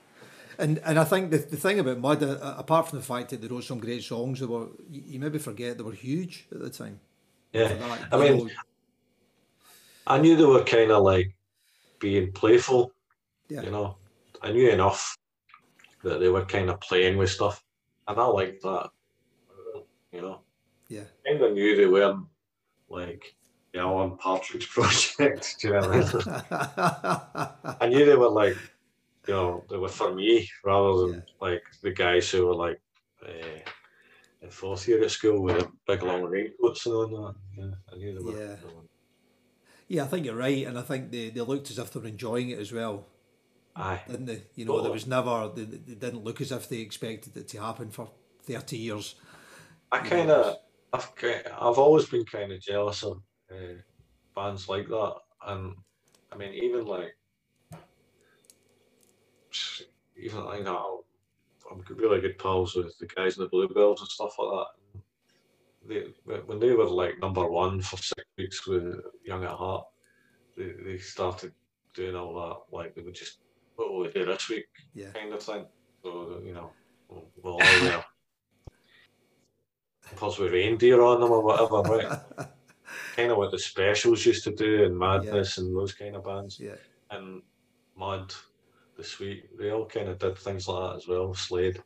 [0.58, 3.40] And and I think the, the thing about Mud, uh, apart from the fact that
[3.40, 6.60] they wrote some great songs, they were you, you maybe forget they were huge at
[6.60, 7.00] the time.
[7.52, 8.50] Yeah, that, I mean,
[10.06, 11.34] I knew they were kind of like
[11.98, 12.92] being playful.
[13.48, 13.62] Yeah.
[13.62, 13.96] You know,
[14.42, 15.16] I knew enough
[16.04, 17.64] that they were kind of playing with stuff,
[18.06, 18.90] and I liked that.
[20.12, 20.40] You know,
[20.90, 22.26] yeah, kind of knew they weren't
[22.90, 23.34] like
[23.72, 25.56] the Alan Partridge Project.
[25.60, 27.76] Do you know what I mean?
[27.80, 28.56] I knew they were like,
[29.28, 31.20] you know, they were for me rather than Yeah.
[31.40, 32.80] like the guys who were like
[33.24, 33.60] uh,
[34.42, 37.34] in fourth year at school with the big long raincoats and all that.
[37.56, 38.46] Yeah, I knew they were.
[38.46, 38.56] Yeah.
[39.88, 42.08] yeah, I think you're right, and I think they, they looked as if they were
[42.08, 43.06] enjoying it as well,
[43.76, 44.00] Aye.
[44.08, 44.42] didn't they?
[44.56, 47.60] You know, there was never they, they didn't look as if they expected it to
[47.60, 48.10] happen for
[48.42, 49.14] thirty years.
[49.92, 50.56] I kind of,
[50.92, 53.78] I've, I've always been kind of jealous of uh,
[54.34, 55.14] bands like that,
[55.46, 55.74] and
[56.32, 57.16] I mean, even like,
[60.16, 60.82] even like that,
[61.70, 64.66] I'm really good pals with the guys in the Bluebells and stuff like that.
[65.88, 69.86] They, when they were like number one for six weeks with Young at Heart,
[70.56, 71.52] they, they started
[71.94, 72.76] doing all that.
[72.76, 73.38] Like they would just,
[73.76, 75.66] what will we do this week, Yeah, kind of thing.
[76.02, 76.70] So you know,
[77.08, 78.04] we'll, we'll all
[80.20, 82.20] wear possibly reindeer on them or whatever, right?
[83.16, 86.58] kind of what the specials used to do and Madness and those kind of bands.
[86.60, 86.76] yeah,
[87.10, 87.42] And
[87.96, 88.32] Mud,
[88.96, 91.34] The Sweet, they all kind of did things like that as well.
[91.34, 91.82] Slade,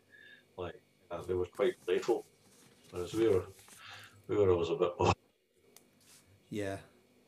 [0.57, 0.81] like
[1.11, 2.25] uh, they were quite playful,
[2.91, 3.45] whereas we were,
[4.29, 5.13] we were always a bit more.
[6.51, 6.77] yeah,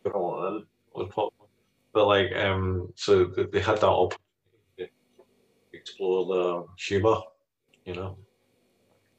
[0.04, 1.32] we're all in on pop.
[1.92, 4.20] But like, um, so they, they had that opportunity
[4.78, 4.88] to
[5.72, 7.20] explore the humour,
[7.84, 8.18] you know.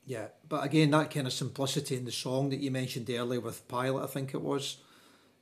[0.08, 0.28] Yeah.
[0.49, 4.03] But again, that kind of simplicity in the song that you mentioned earlier with Pilot,
[4.03, 4.78] I think it was.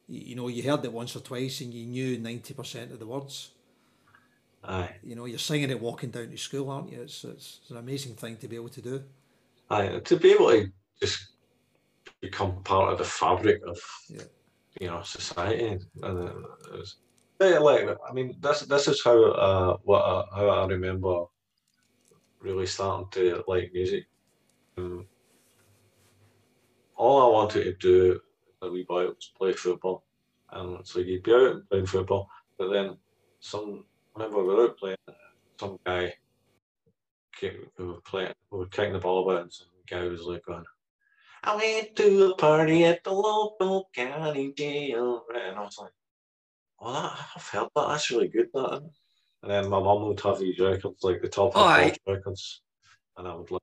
[0.09, 2.99] You, you know, you heard it once or twice, and you knew ninety percent of
[2.99, 3.51] the words.
[4.63, 7.01] Aye, You know, you're singing it walking down to school, aren't you?
[7.03, 9.03] It's, it's, it's an amazing thing to be able to do.
[9.70, 9.99] aye.
[10.03, 11.28] To be able to just
[12.20, 14.24] become part of the fabric of Yeah.
[14.80, 16.34] you know society and uh,
[17.39, 21.26] yeah, like I mean this this is how uh what I, how I remember
[22.39, 24.05] really starting to like music.
[24.78, 25.05] Um,
[26.95, 28.21] all I wanted to do
[28.61, 30.03] as a wee boy was play football,
[30.51, 32.97] and so you'd be out and playing football, but then
[33.39, 34.97] some whenever we were out playing,
[35.59, 36.13] some guy
[37.36, 40.45] kick, who were playing, who were kicking the ball about, and some guy was like
[40.45, 40.63] going.
[41.43, 45.23] I went to a party at the local county jail.
[45.34, 45.91] And I was like,
[46.80, 47.88] well, that, I've heard that.
[47.88, 48.82] That's really good, that.
[49.43, 52.61] And then my mum would have these records, like the top Oh, the of records.
[53.17, 53.61] And I would like,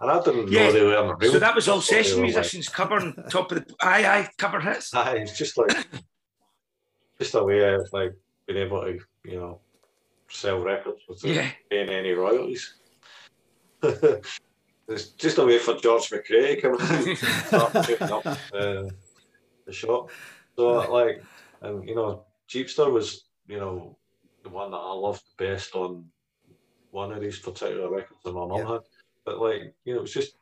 [0.00, 1.32] and I didn't Yeah, know they were in the room.
[1.32, 4.04] So that was all I thought they session like- musicians covering top of the aye
[4.04, 4.94] aye cover hits.
[4.94, 5.70] Aye, it's just like,
[7.18, 8.12] just a way of like
[8.46, 9.60] being able to, you know,
[10.28, 11.50] sell records without Yeah.
[11.70, 12.74] paying any royalties.
[13.82, 18.84] it's just a way for George McCrae to come and start shooting up uh,
[19.64, 20.10] the shop.
[20.56, 21.22] So like,
[21.62, 23.96] and you know, Jeepster was, you know,
[24.42, 26.04] the one that I loved best on
[26.90, 28.72] one of these particular records that my mum Yeah.
[28.74, 28.80] had.
[29.26, 30.36] But like, you know, it's just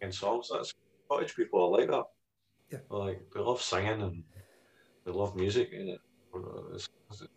[0.00, 0.50] in songs.
[0.52, 0.74] That's
[1.08, 2.04] cottage people are like that.
[2.70, 2.78] Yeah.
[2.90, 4.24] Like they love singing and
[5.06, 6.00] they love music and it.
[6.34, 7.28] Uh, it's, it's-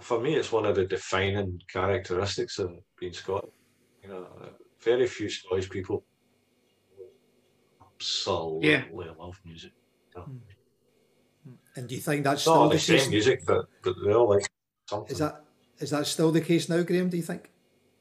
[0.00, 3.54] for me, it's one of the defining characteristics of being Scottish.
[4.02, 4.26] You know,
[4.82, 6.04] very few Scottish people
[7.82, 9.72] absolutely love music.
[10.16, 10.22] Hmm.
[11.44, 11.54] Hmm.
[11.76, 13.10] And do you think that's It's still the the same case?
[13.10, 14.46] music, but, but they all like
[14.88, 15.12] something.
[15.12, 15.44] Is that
[15.78, 17.10] is that still the case now, Grahame?
[17.10, 17.50] Do you think?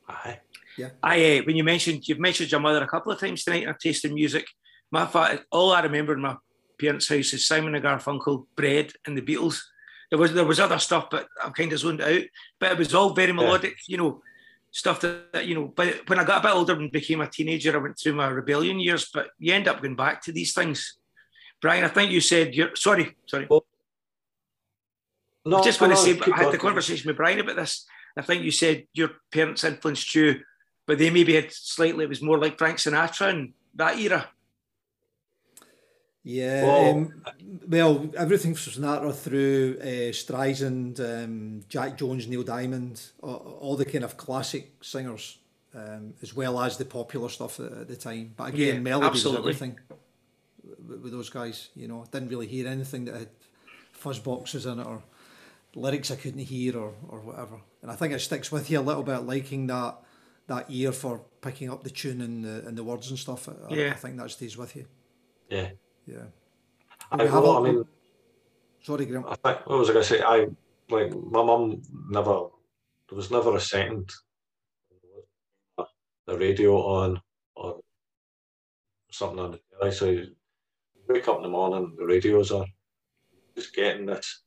[0.10, 0.40] Aye.
[0.78, 0.90] Yeah.
[1.04, 3.74] I uh, when you mentioned you've mentioned your mother a couple of times tonight her
[3.74, 4.48] taste in music.
[4.92, 6.38] My fa- all I remember in my
[6.80, 9.62] parents' house is Simon and Garfunkel, Bread, and the Beatles.
[10.10, 12.24] There was there was other stuff, but I'm kind of zoned out.
[12.60, 14.22] But it was all very melodic, you know,
[14.72, 15.68] stuff that, that you know.
[15.68, 18.28] But when I got a bit older and became a teenager, I went through my
[18.28, 19.10] rebellion years.
[19.14, 20.98] But you end up going back to these things.
[21.62, 23.48] Brian, I think you said you're sorry, sorry.
[23.50, 23.62] No,
[25.46, 27.86] No, I just going to say, I had the conversation with Brian about this.
[28.18, 30.42] I think you said your parents influenced you,
[30.86, 34.28] but they maybe had slightly, it was more like Frank Sinatra and that era.
[36.24, 37.24] Yeah, well, um,
[37.68, 43.86] well everything from Sinatra through uh, Streisand, um, Jack Jones, Neil Diamond, all, all, the
[43.86, 45.38] kind of classic singers,
[45.74, 48.34] um, as well as the popular stuff at, at the time.
[48.36, 49.48] But again, yeah, melody absolutely.
[49.48, 49.80] was everything
[50.88, 51.70] with, with, those guys.
[51.74, 53.30] You know, I didn't really hear anything that had
[53.94, 55.02] fuzz boxes in it or
[55.74, 57.62] lyrics I couldn't hear or, or whatever.
[57.82, 59.98] And I think it sticks with you a little bit, liking that
[60.48, 63.48] that ear for picking up the tune and the and the words and stuff.
[63.48, 63.92] I, yeah.
[63.92, 64.86] I think that stays with you.
[65.50, 65.70] Yeah.
[66.06, 66.26] Yeah.
[67.12, 67.86] I, well, I mean,
[68.82, 69.26] sorry, Grahame.
[69.26, 70.22] I think, what was I going to say?
[70.22, 70.48] I
[70.90, 72.48] like my mum never.
[73.08, 74.12] There was never a second
[76.30, 77.20] the radio on
[77.56, 77.80] or
[79.12, 79.92] something on the telly.
[79.92, 80.28] So you
[81.08, 82.68] wake up in the morning, the radio's on.
[83.56, 84.44] Just getting this,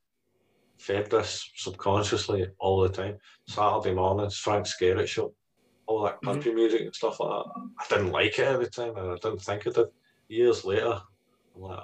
[0.82, 3.16] fed this subconsciously all the time.
[3.46, 5.34] Saturday mornings, Frank Skerritt show,
[5.86, 6.26] all that mm-hmm.
[6.26, 6.60] country mm-hmm.
[6.60, 7.70] music and stuff like that.
[7.80, 9.86] I didn't like it at the time, and I didn't think I did.
[10.28, 11.00] Years later,
[11.54, 11.80] I'm like,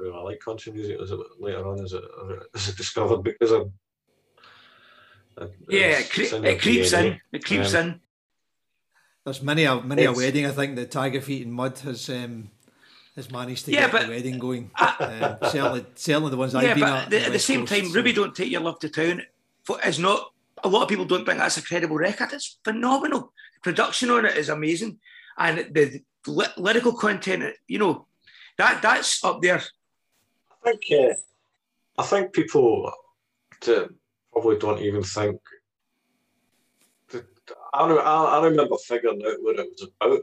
[0.00, 2.04] I like country music as it, later on as it,
[2.54, 3.70] as it discovered because of
[5.68, 7.20] yeah, it, cre- it creeps in.
[7.32, 8.00] It creeps um, in.
[9.24, 12.08] There's many a many it's, a wedding I think the Tiger Feet and Mud has
[12.10, 12.50] um,
[13.16, 14.70] has managed to yeah, get but, the wedding going.
[14.78, 17.10] um, certainly, certainly the ones yeah, I've been at.
[17.10, 17.94] The, at the same Coast, time, so.
[17.94, 19.22] Ruby "Don't Take Your Love to Town"
[19.84, 20.32] is not.
[20.62, 22.32] A lot of people don't think that's a credible record.
[22.32, 23.32] It's phenomenal.
[23.54, 24.98] The production on it is amazing,
[25.38, 28.06] and the, the lyrical content, you know,
[28.56, 29.62] that that's up there
[30.64, 31.14] think uh,
[31.98, 32.90] I think people
[33.62, 33.90] to,
[34.32, 35.40] probably don't even think.
[37.72, 40.20] I, I, I remember figuring out what it was about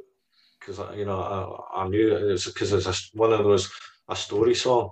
[0.62, 3.70] because you know I, I knew it was because it's a, one of those
[4.08, 4.92] a story song,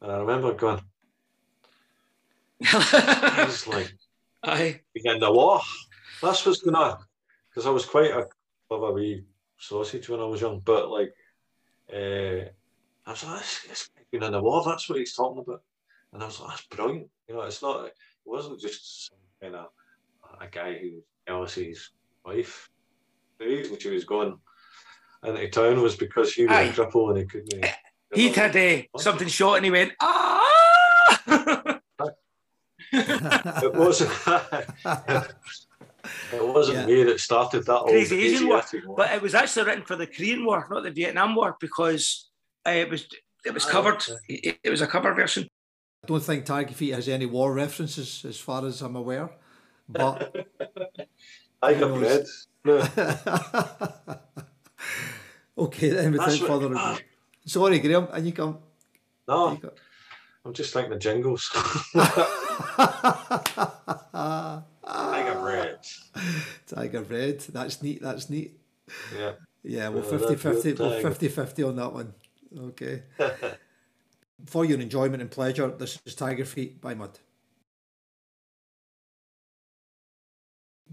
[0.00, 0.80] and I remember going.
[2.60, 3.92] It's like,
[4.42, 5.60] I began the war.
[6.22, 6.98] That's what's going on
[7.50, 8.26] because I was quite a
[8.68, 9.24] clever wee
[9.58, 11.12] sausage when I was young, but like,
[11.92, 12.46] uh,
[13.04, 14.62] I was like, this, this been in the war.
[14.64, 15.62] That's what he's talking about.
[16.12, 17.08] And I was like, that's brilliant.
[17.28, 17.86] You know, it's not.
[17.86, 17.94] It
[18.24, 19.66] wasn't just you know
[20.40, 21.90] a guy who jealous his
[22.24, 22.70] wife.
[23.40, 24.38] Reason she was going
[25.24, 26.62] into town was because he was Aye.
[26.62, 27.66] a cripple and he couldn't.
[28.14, 30.38] He'd had uh, something short and he went, ah.
[32.92, 34.10] it wasn't.
[36.32, 36.86] it wasn't yeah.
[36.86, 40.06] me that started that crazy Asian war, war, but it was actually written for the
[40.06, 42.28] Korean War, not the Vietnam War, because
[42.66, 43.08] uh, it was
[43.44, 44.04] it was covered.
[44.28, 45.48] It, it was a cover version.
[46.04, 49.30] I don't think Tiger Feet has any war references, as far as I'm aware.
[49.88, 50.34] But
[51.62, 52.26] I got bread.
[55.56, 56.76] Okay, then without further ado.
[56.76, 56.96] Uh,
[57.44, 58.58] Sorry, Grahame, and you come.
[59.28, 59.70] No, you
[60.44, 61.48] I'm just thinking the jingles.
[64.84, 65.78] Tiger bread.
[66.66, 67.40] Tiger bread.
[67.40, 68.02] That's neat.
[68.02, 68.58] That's neat.
[69.16, 69.32] Yeah.
[69.64, 72.14] Yeah, well, 50 50, well, 50 50 on that one.
[72.58, 73.02] Okay.
[74.46, 77.16] For your enjoyment and pleasure, this is Tiger Feet by Mud.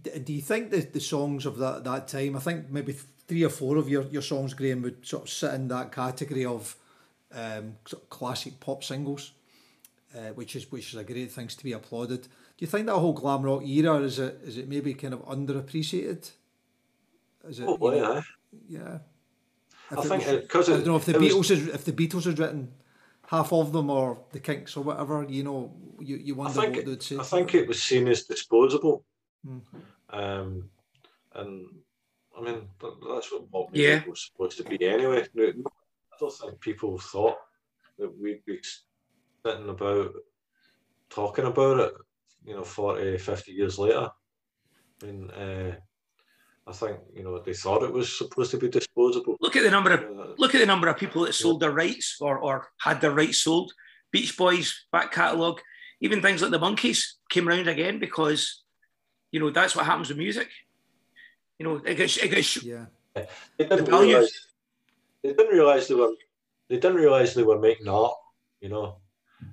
[0.01, 2.95] Do you think the, the songs of that, that time, I think maybe
[3.29, 6.45] three or four of your, your songs, Grahame, would sort of sit in that category
[6.45, 6.75] of
[7.33, 9.33] um, sort of classic pop singles,
[10.17, 12.23] uh, which is which is a great thing to be applauded.
[12.23, 15.21] Do you think that whole glam rock era is it is it maybe kind of
[15.25, 16.31] underappreciated?
[17.47, 17.67] Is it?
[17.67, 18.21] Oh, yeah.
[18.67, 18.97] Yeah.
[19.91, 22.39] I think because I don't know if the Beatles was, is, if the Beatles had
[22.39, 22.71] written
[23.27, 27.03] half of them or the Kinks or whatever, you know, you, you wonder what they'd
[27.03, 27.17] say.
[27.17, 29.03] I think it was seen as disposable,
[29.47, 30.19] mm-hmm.
[30.19, 30.69] um,
[31.33, 31.67] and
[32.39, 34.09] I mean that's what pop music yeah.
[34.09, 35.25] was supposed to be anyway.
[35.37, 35.53] I
[36.19, 37.37] don't think people thought
[37.97, 38.59] that we'd be
[39.45, 40.13] sitting about
[41.09, 41.93] talking about it,
[42.45, 44.09] you know, 40, 50 years later.
[45.01, 45.75] I mean, uh,
[46.67, 49.37] I think you know they thought it was supposed to be disposable.
[49.41, 51.71] Look at the number of uh, look at the number of people that sold their
[51.71, 53.73] rights or, or had their rights sold.
[54.11, 55.61] Beach Boys back catalogue,
[56.01, 58.63] even things like the Monkees came around again because
[59.31, 60.49] you know that's what happens with music.
[61.59, 62.85] You know, it gets, it gets yeah.
[63.13, 63.27] They
[63.59, 64.47] didn't the realize
[65.21, 66.13] they didn't realize they were
[66.69, 68.13] they didn't realize they were making art.
[68.61, 68.97] You know,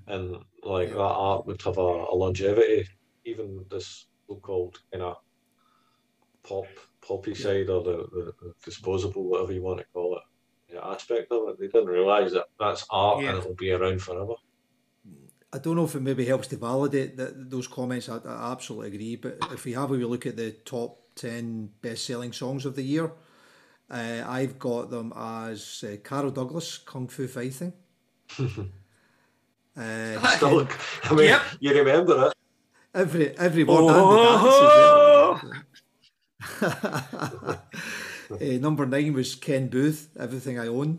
[0.07, 0.95] and like yeah.
[0.95, 2.89] that art would have a, a longevity.
[3.25, 5.17] Even this so-called kind of
[6.45, 6.67] pop
[7.07, 11.31] poppy side or the, the, the, disposable, whatever you want to call it, the aspect
[11.33, 11.61] of it.
[11.61, 13.31] They didn't realise that that's art yeah.
[13.31, 14.35] and it'll be around forever.
[15.53, 18.09] I don't know if it maybe helps to validate that those comments.
[18.09, 19.17] I, I absolutely agree.
[19.17, 23.11] But if we have a look at the top ten best-selling songs of the year,
[23.91, 27.73] uh, I've got them as uh, Carl Douglas, Kung Fu Fighting.
[29.79, 30.67] Uh, Still,
[31.05, 31.43] I mean, Yep.
[31.61, 32.33] you remember it.
[32.95, 35.39] every every word Oh.
[35.43, 35.61] and the
[36.63, 37.61] dance.
[38.31, 40.99] Uh, number nine was Ken Boothe, Everything I Own.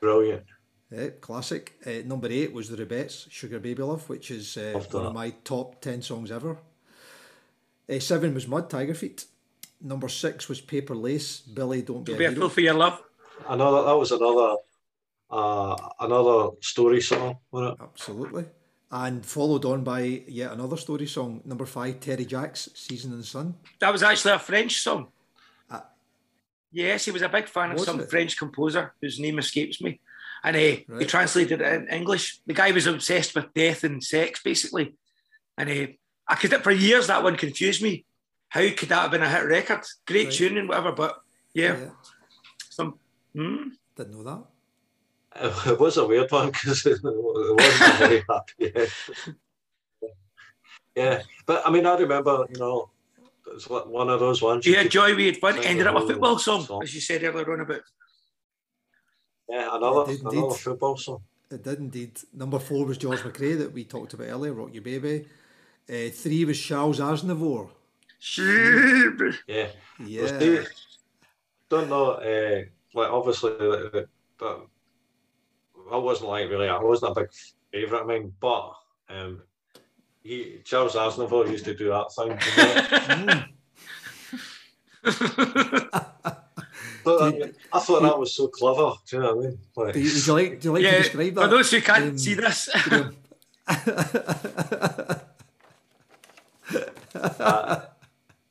[0.00, 0.44] Brilliant.
[0.90, 1.72] Yeah, classic.
[1.84, 5.30] Uh, number eight was the Rubettes, Sugar Baby Love, which is uh, one of my
[5.44, 6.56] top ten songs ever.
[7.90, 9.26] Uh, seven was Mud, Tiger Feet.
[9.82, 13.02] Number six was Paper Lace, Billy Don't Be, Be a a fool for your love.
[13.48, 14.56] Another that was another
[15.28, 17.82] uh, another story song, wasn't it?
[17.82, 18.44] Absolutely.
[18.92, 23.24] And followed on by yet another story song, number five, Terry Jacks, Season in the
[23.24, 23.54] Sun.
[23.80, 25.08] That was actually a French song.
[25.70, 25.80] Uh,
[26.70, 28.10] yes, he was a big fan of some it?
[28.10, 30.00] French composer whose name escapes me.
[30.44, 32.40] And uh, he translated it in English.
[32.46, 34.94] The guy was obsessed with death and sex, basically.
[35.56, 35.86] And uh,
[36.28, 38.04] I could, for years, that one confused me.
[38.52, 39.80] How could that have been a hit record?
[40.06, 40.32] Great Right.
[40.34, 41.22] tune and whatever, but
[41.54, 41.88] yeah,
[42.68, 42.98] some.
[43.34, 43.68] Hmm?
[43.96, 44.44] Didn't know that.
[45.72, 48.72] It was a weird one because it wasn't very happy.
[48.76, 49.36] end.
[50.94, 52.90] yeah, but I mean, I remember, you know,
[53.54, 54.66] it's like one of those ones.
[54.66, 55.58] you Yeah, could- Joy, we had fun.
[55.58, 56.82] Ended up a football song, song.
[56.82, 57.80] as you said earlier on about.
[59.48, 60.56] Yeah, another did another indeed.
[60.58, 61.22] football song.
[61.50, 62.18] It did indeed.
[62.34, 65.26] Number four was George McCrae that we talked about earlier, Rock Your Baby.
[65.88, 67.70] Uh, three was Charles Aznavour.
[69.48, 69.66] Yeah,
[70.04, 70.38] Yeah.
[70.38, 70.60] See,
[71.68, 72.12] don't know.
[72.12, 72.62] Uh,
[72.94, 74.08] like obviously, that, that,
[74.38, 74.66] that
[75.90, 76.68] I wasn't like really.
[76.68, 77.30] I wasn't a big
[77.72, 78.74] favourite of mine, but
[79.08, 79.42] um,
[80.22, 82.38] he Charles Aznavour used to do that thing.
[82.56, 83.42] You know?
[87.04, 88.92] But, I, mean, I thought that was so clever.
[89.08, 89.58] Do you know what I mean?
[89.74, 91.42] Like, Do you, would you like, do you like to describe that?
[91.42, 93.16] for those who can't Um, see this, Grahame?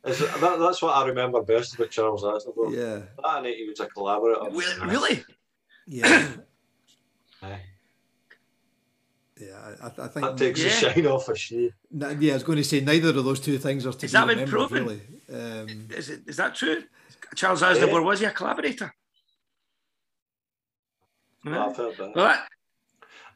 [0.04, 2.74] Is it- that, that's what I remember best about Charles Aznavour.
[2.74, 3.02] yeah.
[3.22, 4.50] That and he was a collaborator.
[4.50, 5.24] Really- really?
[5.86, 6.28] Yeah.
[7.42, 7.60] Aye.
[9.40, 10.24] Yeah, I, I think.
[10.26, 10.92] That takes the Yeah.
[10.92, 11.70] shine off a she.
[12.00, 14.12] N- yeah, I was going to say neither of those two things are to Is
[14.12, 14.84] be that been remembered, proven?
[14.86, 15.00] really.
[15.32, 16.84] Um, is, it, is that true?
[17.34, 18.94] Charles Aznavour was he a collaborator?
[21.44, 21.66] Yeah.
[21.66, 22.14] I've heard that.
[22.14, 22.46] Well, that,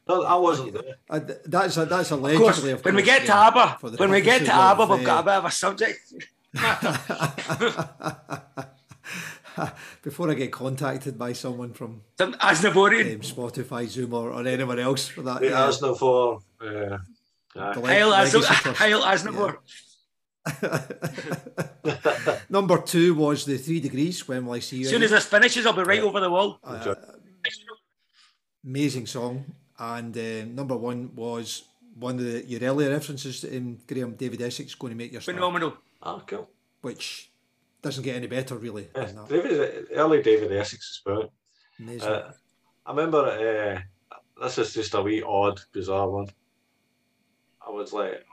[0.07, 0.95] No, I wasn't there.
[1.09, 2.71] I, that's a, that's of course, allegedly.
[2.71, 4.89] Of when we course, get to yeah, ABBA, when we get to purposes ABBA, of,
[4.91, 6.13] we've got a uh, bit of a subject.
[10.03, 13.15] Before I get contacted by someone from Some Aznavourian.
[13.15, 15.41] um, Spotify, Zoom, or, or anyone else for that.
[15.41, 15.67] Wait, yeah.
[15.67, 16.41] Aznavour.
[16.61, 16.97] Uh,
[17.55, 17.73] aye.
[17.73, 19.83] The Hail, legacy Azn- trust.
[22.49, 24.83] Number two was the Three Degrees, When Will I See You?
[24.83, 26.59] As soon as this finishes, I'll be right over the wall.
[26.63, 26.93] Uh,
[28.63, 29.45] amazing song.
[29.79, 31.63] And uh, number one was
[31.99, 35.21] one of the, your earlier references to um, Grahame David Essex going to make your
[35.21, 35.73] star, Phenomenal.
[36.01, 36.49] Ah, cool.
[36.81, 37.31] which
[37.81, 38.89] doesn't get any better really.
[38.95, 39.11] Yeah.
[39.27, 41.31] David, early David Essex is brilliant.
[41.79, 42.09] Amazing.
[42.09, 42.31] Uh,
[42.85, 46.27] I remember uh, this is just a wee odd, bizarre one.
[47.65, 48.23] I was like,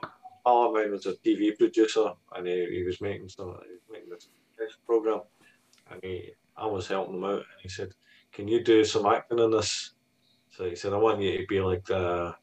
[0.44, 3.82] all of mine was a TV producer, and he, he was making some, he was
[3.90, 5.22] making this this program,
[5.90, 7.92] and he, I was helping him out, and he said,
[8.32, 9.94] "Can you do some acting in this?"
[10.50, 12.34] So he said, "I want you to be like the,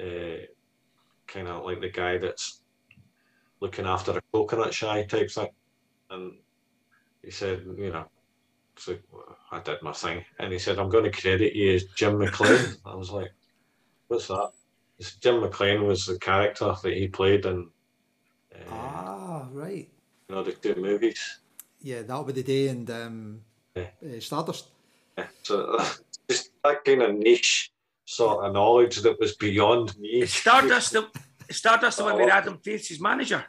[0.00, 0.38] uh,
[1.26, 2.60] kind of like the guy that's
[3.64, 5.52] looking after a coconut shy type thing,"
[6.10, 6.32] and
[7.22, 8.06] he said, "You know."
[8.76, 8.96] So
[9.50, 12.76] I did my thing, and he said, "I'm going to credit you as Jim MacLaine."
[12.84, 13.32] I was like,
[14.08, 14.50] "What's that?"
[14.98, 17.68] He said, Jim MacLaine was the character that he played in,
[18.54, 19.88] uh, ah, right.
[20.28, 21.20] you know, the two movies.
[21.80, 23.40] Yeah, that'll be the day and um,
[23.74, 23.88] Yeah.
[24.04, 24.66] uh, Stardust.
[25.18, 25.78] Yeah, so
[26.30, 27.72] just that kind of niche
[28.04, 30.22] sort of knowledge that was beyond me.
[30.22, 31.08] Is Stardust the,
[31.48, 33.44] is Stardust the one with Adam Faith's manager?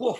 [0.00, 0.18] Whoa.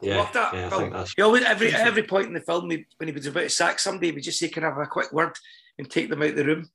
[0.00, 1.04] Yeah, Love that yeah, film.
[1.16, 3.80] He always, every every point in the film, he, when he was about to sack
[3.80, 5.32] somebody, he would just say, "Can I have a quick word?"
[5.76, 6.70] and take them out of the room.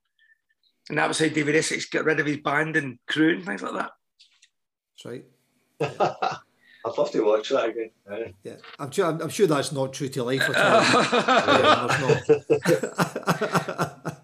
[0.89, 3.61] And that was how David Essex got rid of his band and crew and things
[3.61, 3.91] like that.
[5.05, 5.25] That's right.
[6.85, 7.91] I'd love to watch that again.
[8.11, 8.27] Yeah.
[8.43, 9.05] Yeah, I'm sure.
[9.05, 10.81] I'm, I'm sure that's not true to life at all.
[11.57, 12.59] Yeah, there's
[13.79, 14.19] not.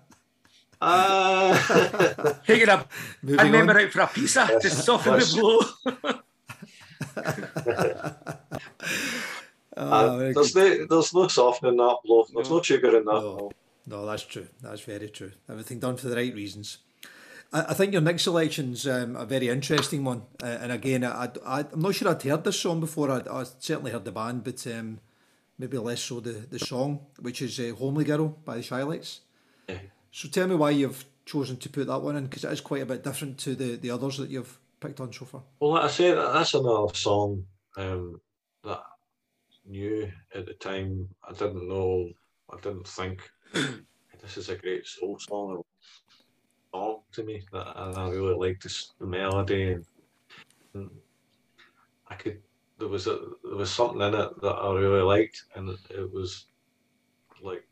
[0.82, 2.86] Uh, Taking a
[3.22, 3.86] Moving band member on.
[3.86, 6.20] out for a pizza to soften the blow.
[9.78, 12.26] Ah, very there's, no, there's no softening that blow.
[12.34, 13.14] There's no sugar in that.
[13.14, 13.52] No.
[13.88, 14.48] No, that's true.
[14.62, 15.32] That's very true.
[15.50, 16.80] Everything done for the right reasons.
[17.54, 20.24] I, I think your next selection's um, a very interesting one.
[20.44, 23.10] Uh, and again, I, I, I'm not sure I'd heard this song before.
[23.10, 25.00] I'd, I certainly heard the band, but um,
[25.58, 29.22] maybe less so the, the song, which is uh, Homely Girl by the Chi-Lites.
[29.68, 29.78] Yeah.
[30.12, 32.82] So tell me why you've chosen to put that one in, because it is quite
[32.82, 35.44] a bit different to the, the others that you've picked on so far.
[35.60, 37.46] Well, like I say, that- that's another song
[37.78, 38.22] um,
[38.64, 38.84] that I
[39.66, 41.10] knew at the time.
[41.28, 42.10] I didn't know,
[42.52, 45.62] I didn't think this is a great soul song.
[46.74, 49.86] song to me, that, and I really liked this, the melody, and,
[50.74, 50.90] and
[52.08, 52.42] I could
[52.80, 56.46] there was a there was something in it that I really liked, and it was
[57.42, 57.68] like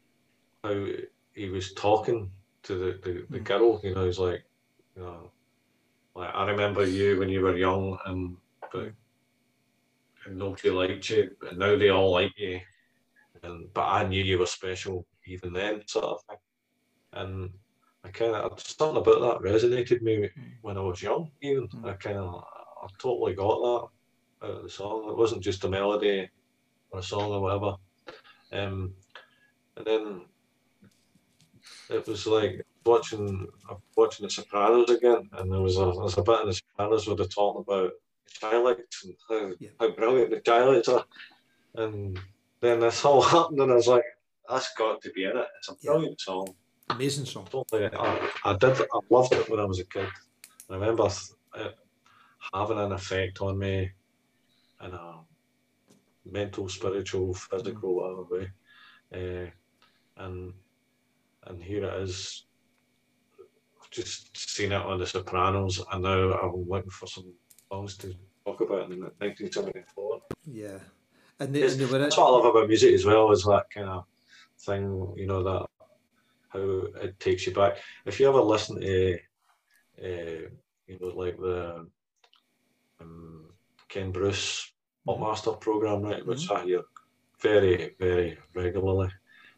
[0.63, 0.85] how
[1.33, 2.29] he was talking
[2.63, 3.79] to the the, the girl.
[3.83, 4.43] You know, he's like,
[4.95, 5.31] you know,
[6.17, 8.37] like I remember you when you were young, and
[8.71, 8.91] but
[10.25, 12.59] and nobody liked you, but now they all like you,
[13.43, 16.37] and but I knew you were special even then, sort of thing,
[17.13, 17.49] and.
[18.03, 20.29] I kind of something about that resonated me
[20.61, 21.29] when I was young.
[21.41, 22.43] Even I kind of
[22.81, 25.09] I totally got that out of the song.
[25.09, 26.29] It wasn't just a melody
[26.91, 27.75] or a song or whatever.
[28.53, 28.93] Um,
[29.75, 30.21] and then
[31.89, 33.47] it was like watching
[33.95, 37.07] watching The Sopranos again, and there was a there was a bit in The Sopranos
[37.07, 37.91] where they're talking about
[38.25, 39.69] the dialects and how, yeah.
[39.79, 41.05] how brilliant the dialects are,
[41.75, 42.19] and
[42.61, 44.03] then this all happened, and I was like,
[44.49, 45.47] that's got to be in it.
[45.59, 46.33] It's a brilliant yeah.
[46.33, 46.55] song.
[46.89, 47.47] Amazing song.
[47.51, 48.81] Totally, I, I did.
[48.81, 50.07] I loved it when I was a kid.
[50.69, 51.07] I remember
[51.55, 51.75] it
[52.53, 53.91] having an effect on me
[54.83, 55.15] in a
[56.25, 58.51] mental, spiritual, physical, whatever way.
[59.13, 59.49] Uh,
[60.23, 60.53] and
[61.45, 62.45] and here it is.
[63.91, 67.33] Just seen it on The Sopranos, and now I'm looking for some
[67.69, 68.13] songs to
[68.45, 70.21] talk about in 1974.
[70.45, 70.79] Yeah,
[71.39, 74.05] and, they, and that's what I love about music as well is that kind of
[74.59, 75.13] thing.
[75.15, 75.65] You know that
[76.49, 76.59] how
[77.01, 77.77] it takes you back.
[78.05, 79.17] If you ever listen to,
[80.03, 80.49] uh,
[80.87, 81.87] you know, like the
[82.99, 83.45] um,
[83.89, 84.71] Ken Bruce
[85.05, 86.63] Master program, right, which mm-hmm.
[86.63, 86.81] I hear
[87.41, 89.09] very, very regularly,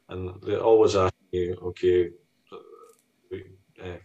[0.09, 2.09] and they always ask you, okay,
[3.83, 3.97] uh,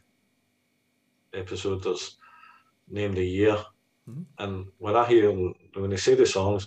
[1.35, 2.17] episode there's
[2.89, 3.57] named the year,
[4.09, 4.23] mm-hmm.
[4.39, 6.67] and when I hear them, when they say the songs,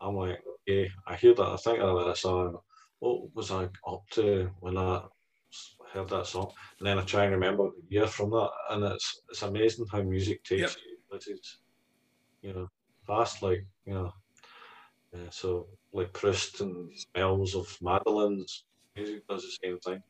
[0.00, 2.58] I'm like, okay, I hear that, I think of that song.
[2.98, 5.02] What was I up to when I
[5.92, 6.52] heard that song?
[6.78, 10.02] And then I try and remember the year from that, and it's it's amazing how
[10.02, 10.70] music takes yep.
[10.84, 11.16] you.
[11.16, 11.58] It is,
[12.42, 12.68] you know
[13.10, 14.12] fast, like you know.
[15.12, 20.00] Uh, so like Proust and smells of madeleines music does the same thing.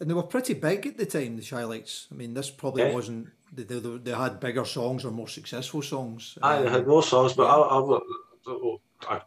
[0.00, 2.06] And they were pretty big at the time, the Chi-Lites.
[2.12, 2.94] I mean, this probably yeah.
[2.94, 3.28] wasn't.
[3.52, 6.38] They, they, they, had bigger songs or more successful songs.
[6.42, 7.48] I um, had more songs, but yeah.
[7.48, 9.20] I, I, I,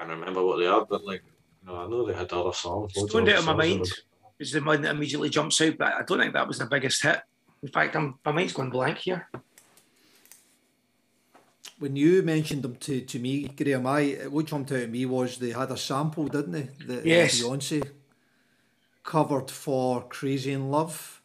[0.00, 1.22] I remember what they had, but like,
[1.62, 2.92] you know, I know they had other songs.
[2.94, 3.86] It's going out of my mind.
[4.38, 7.02] Is the one that immediately jumps out, but I don't think that was the biggest
[7.02, 7.22] hit.
[7.62, 9.28] In fact, I'm, my mind's going blank here
[11.78, 15.38] when you mentioned them to, to me, Grahame, I what jumped out at me was
[15.38, 16.68] they had a sample, didn't they?
[16.86, 17.42] The, yes.
[17.42, 17.86] Beyonce
[19.04, 21.22] covered for "Crazy in Love."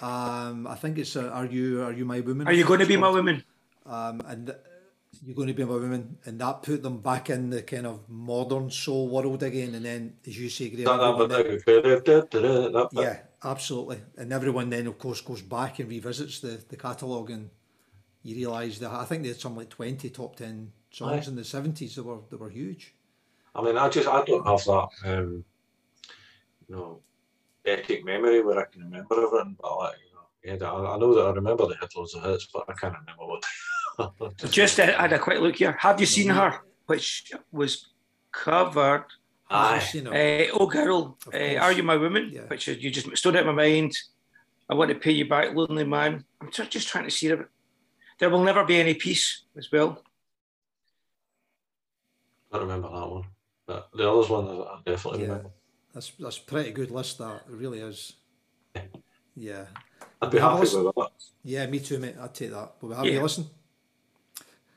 [0.00, 2.86] Um, I think it's a, "Are You Are You My Woman?" Are you going to
[2.86, 3.44] be my woman?
[3.86, 4.54] Um, and
[5.24, 8.08] you're going to be my woman, and that put them back in the kind of
[8.08, 9.74] modern soul world again.
[9.74, 11.28] And then, as you say, Grahame,
[12.32, 14.00] then, yeah, absolutely.
[14.16, 17.50] And everyone then, of course, goes back and revisits the the catalogue and
[18.22, 21.30] you realise that I think they had some like twenty top ten songs Aye.
[21.30, 22.94] in the seventies that were that were huge.
[23.54, 25.44] I mean, I just I don't have that um,
[26.70, 27.00] you know
[27.66, 31.14] epic memory where I can remember everything, but like you know, yeah, I, I know
[31.14, 34.38] that I remember they had loads of hits, but I can't remember what.
[34.38, 35.76] just, just uh, had a quick look here.
[35.78, 36.60] Have you seen no, her?
[36.86, 37.88] Which was
[38.32, 39.04] covered.
[39.50, 39.82] Aye.
[40.06, 42.30] Uh, oh girl, uh, are you my woman?
[42.32, 42.42] Yeah.
[42.42, 43.92] Which you just stood out my mind.
[44.68, 46.24] I want to pay you back, lonely man.
[46.40, 47.40] I'm just trying to see it
[48.20, 50.02] there will never be any peace as well.
[52.52, 53.24] I remember that one.
[53.66, 55.50] But the others one I definitely yeah, remember.
[55.92, 58.14] That's that's a pretty good list that it really is.
[59.36, 59.66] Yeah.
[60.22, 61.10] I'd be happy with that.
[61.42, 62.16] Yeah, me too, mate.
[62.20, 62.74] I'd take that.
[62.80, 63.12] But we have yeah.
[63.12, 63.46] you listen.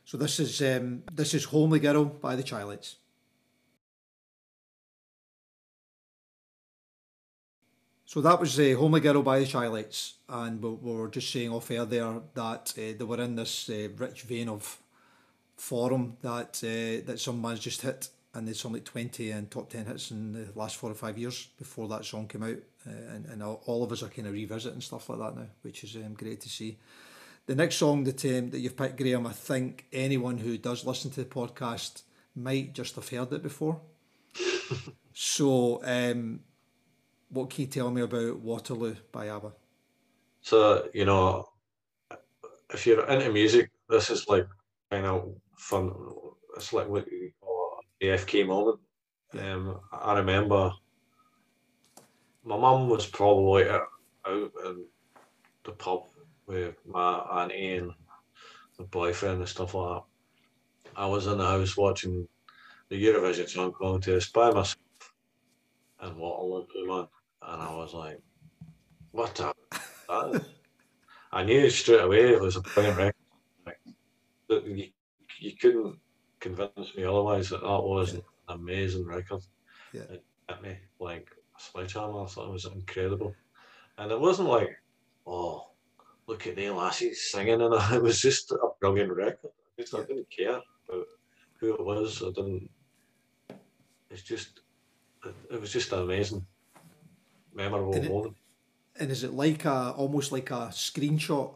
[0.05, 2.97] So this is um, this is Homely Girl by the Chi-Lites.
[8.05, 11.51] So that was uh, Homely Girl by the Chi-Lites, and we, we, were just saying
[11.51, 14.77] off air there that uh, they were in this uh, rich vein of
[15.55, 19.69] forum that uh, that some man's just hit, and there's some like 20 and top
[19.69, 22.57] 10 hits in the last four or five years before that song came out,
[22.87, 25.83] uh, and, and all of us are kind of revisiting stuff like that now, which
[25.83, 26.77] is um, great to see.
[27.45, 31.11] The next song that um, that you've picked, Grahame, I think anyone who does listen
[31.11, 32.03] to the podcast
[32.35, 33.81] might just have heard it before.
[35.13, 36.39] so um,
[37.29, 39.51] what can you tell me about Waterloo by ABBA?
[40.41, 41.49] So, you know,
[42.73, 44.47] if you're into music, this is like
[44.91, 45.93] kind of fun.
[46.55, 47.22] It's like what you call
[48.03, 48.79] JFK moment.
[49.39, 50.73] Um, I remember
[52.43, 53.87] my mum was probably out,
[54.27, 54.85] in
[55.63, 56.03] the pub
[56.45, 57.91] with my auntie and
[58.77, 60.03] the boyfriend and stuff like that.
[60.97, 62.27] I was in the house watching
[62.89, 64.75] the Eurovision Song Contest by myself
[66.01, 67.07] and what Waterloo, man
[67.43, 68.19] and I was like,
[69.11, 69.33] what
[70.09, 70.45] that,
[71.31, 73.15] I knew straight away it was a brilliant record.
[73.65, 73.79] Like,
[74.49, 74.89] you,
[75.39, 75.97] you couldn't
[76.43, 79.41] convince me otherwise that that was an amazing record.
[79.93, 80.01] Yeah.
[80.01, 82.23] It hit me like a sledgehammer.
[82.23, 83.33] I thought it was incredible.
[83.97, 84.69] And it wasn't like,
[85.25, 85.69] oh,
[86.27, 89.51] look at the lassies singing, and it was just a brilliant record.
[89.77, 90.59] I, just, I didn't care
[90.89, 91.07] about
[91.59, 92.21] who it was.
[92.21, 92.69] I didn't.
[94.11, 94.59] It's just,
[95.25, 96.45] it, it was just an amazing,
[97.53, 98.35] memorable And it- moment.
[98.99, 101.51] And is it like a almost like a screenshot?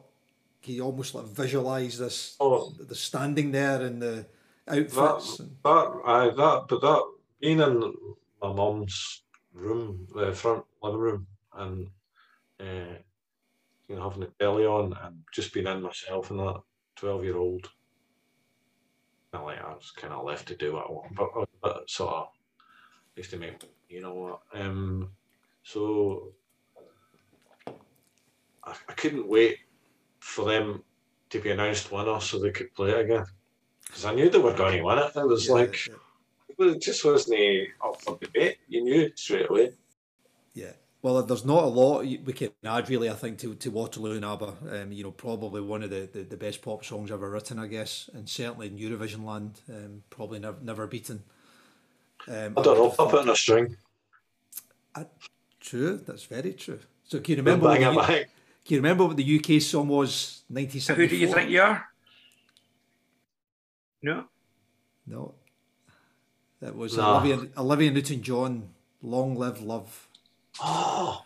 [0.64, 4.26] Can you almost like visualize this Oh, the standing there and the
[4.70, 5.40] outfits?
[5.40, 7.04] and- that, I, that, but that
[7.40, 7.94] being in
[8.42, 9.24] my mum's
[9.54, 11.88] room, the front living room, and
[12.60, 12.96] uh,
[13.88, 16.62] you know having the belly on and just being in myself and that
[16.96, 17.70] twelve year old.
[19.34, 22.28] Like I was kind of left to do what I want, but, but sort of
[23.16, 24.40] used to make you know what.
[24.54, 25.12] Um,
[25.64, 26.34] so
[28.64, 29.60] I, I couldn't wait
[30.20, 30.84] for them
[31.30, 33.26] to be announced winner so they could play it again
[33.88, 35.16] because I knew they were going to win it.
[35.16, 35.94] It was Yeah, like yeah.
[36.74, 38.58] it just wasn't up for debate.
[38.68, 39.72] You knew straight away.
[40.54, 40.72] Yeah.
[41.04, 43.10] Well, there's not a lot we can add really.
[43.10, 44.82] I think to, to Waterloo and ABBA.
[44.82, 47.68] Um, you know, probably one of the, the, the best pop songs ever written, I
[47.68, 51.24] guess, and certainly in Eurovision land, um, probably never never beaten.
[52.28, 52.84] Um, I don't know.
[52.86, 53.78] I'll put thought- in a string.
[55.60, 56.80] True, that's very true.
[57.04, 57.68] So can you remember?
[57.68, 58.26] Bang What the, U-
[58.66, 60.44] can you remember what the UK song was?
[60.54, 60.66] Who
[61.08, 61.86] do you think you are?
[64.02, 64.26] No.
[65.06, 65.34] No,
[66.62, 67.16] that was No.
[67.18, 68.70] Olivia Olivia Newton John.
[69.02, 70.08] Long live love.
[70.62, 71.24] Oh,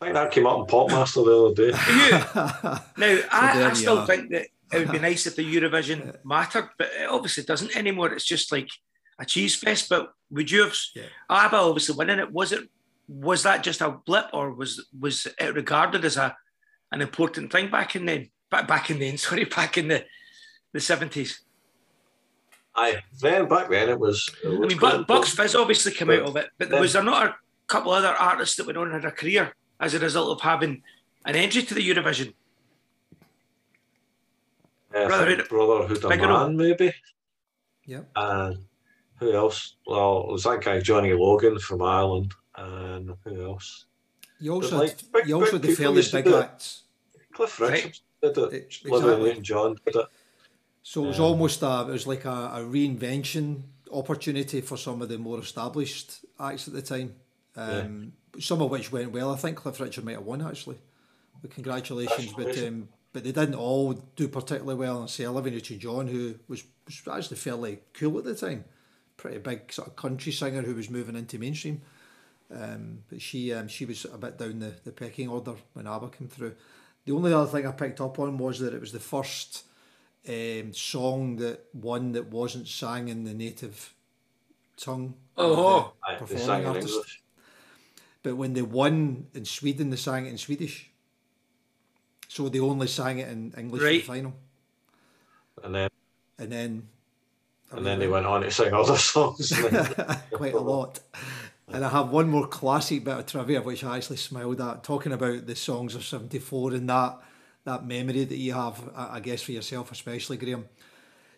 [0.00, 2.80] I think that came up in Popmaster the other day.
[2.96, 4.06] Now, I, I still are.
[4.06, 8.12] think that it would be nice if the Eurovision mattered, but it obviously doesn't anymore.
[8.12, 8.68] It's just like
[9.18, 9.88] a cheese fest.
[9.88, 11.04] But would you have Yeah.
[11.28, 12.32] Ah, ABBA obviously winning it?
[12.32, 12.68] Was it
[13.08, 16.36] was that just a blip, or was was it regarded as a
[16.92, 18.30] an important thing back in then?
[18.50, 20.04] Back back in then, sorry, back in the
[20.72, 21.40] the seventies.
[22.74, 24.30] Aye, then back then it was.
[24.44, 25.34] It I mean, quite Bu- Bucks.
[25.34, 27.34] Fizz obviously came out of it, but Then- was there not a
[27.66, 30.82] couple other artists that went on and had a career as a result of having
[31.24, 32.34] an entry to the Eurovision?
[34.94, 36.46] Yeah, uh, I Brotherhood- think Brotherhood of Figaro.
[36.46, 36.94] Man, maybe.
[37.86, 38.08] Yep.
[38.16, 38.64] And
[39.18, 39.76] who else?
[39.86, 43.86] Well, there's that guy Johnny Logan from Ireland, and who else?
[44.40, 46.82] You also like had, big- you also had the fairly big do acts.
[47.32, 47.72] Cliff Right.
[47.72, 48.52] Richards did it.
[48.84, 49.16] Exactly.
[49.16, 50.06] Newton-John did it.
[50.90, 55.02] So it was Um, almost a it was like a, a reinvention opportunity for some
[55.02, 57.14] of the more established acts at the time.
[57.56, 59.30] Um, Some of which went well.
[59.30, 60.78] I think Cliff Richard might have won actually.
[61.42, 65.00] But congratulations, but um, but they didn't all do particularly well.
[65.00, 68.64] And say Olivia Newton John, who was, was actually fairly cool at the time,
[69.18, 71.82] pretty big sort of country singer who was moving into mainstream.
[72.50, 76.08] Um, but she um, she was a bit down the, the pecking order when ABBA
[76.16, 76.54] came through.
[77.04, 79.64] The only other thing I picked up on was that it was the first
[80.28, 83.94] um, song that one that wasn't sang in the native
[84.76, 85.14] tongue.
[85.36, 85.92] of the Oh.
[86.04, 87.18] Aye, they performing sang in artist.
[88.22, 90.90] But when they won in Sweden, they sang it in Swedish.
[92.28, 94.04] So they only sang it in English Right.
[94.04, 94.34] for the final.
[95.64, 95.90] And then,
[96.38, 96.88] And then
[97.70, 99.52] and then they went on to sing other songs.
[100.32, 101.00] quite a lot.
[101.68, 105.12] And I have one more classic bit of trivia which I actually smiled at, talking
[105.12, 107.18] about the songs of '74 and that
[107.68, 110.64] that memory that you have, I guess for yourself especially, Grahame.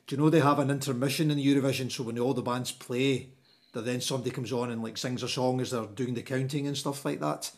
[0.06, 1.90] Do you know they have an intermission in Eurovision?
[1.90, 3.30] So when all the bands play,
[3.72, 6.66] that then somebody comes on and like sings a song as they're doing the counting
[6.66, 7.50] and stuff like that.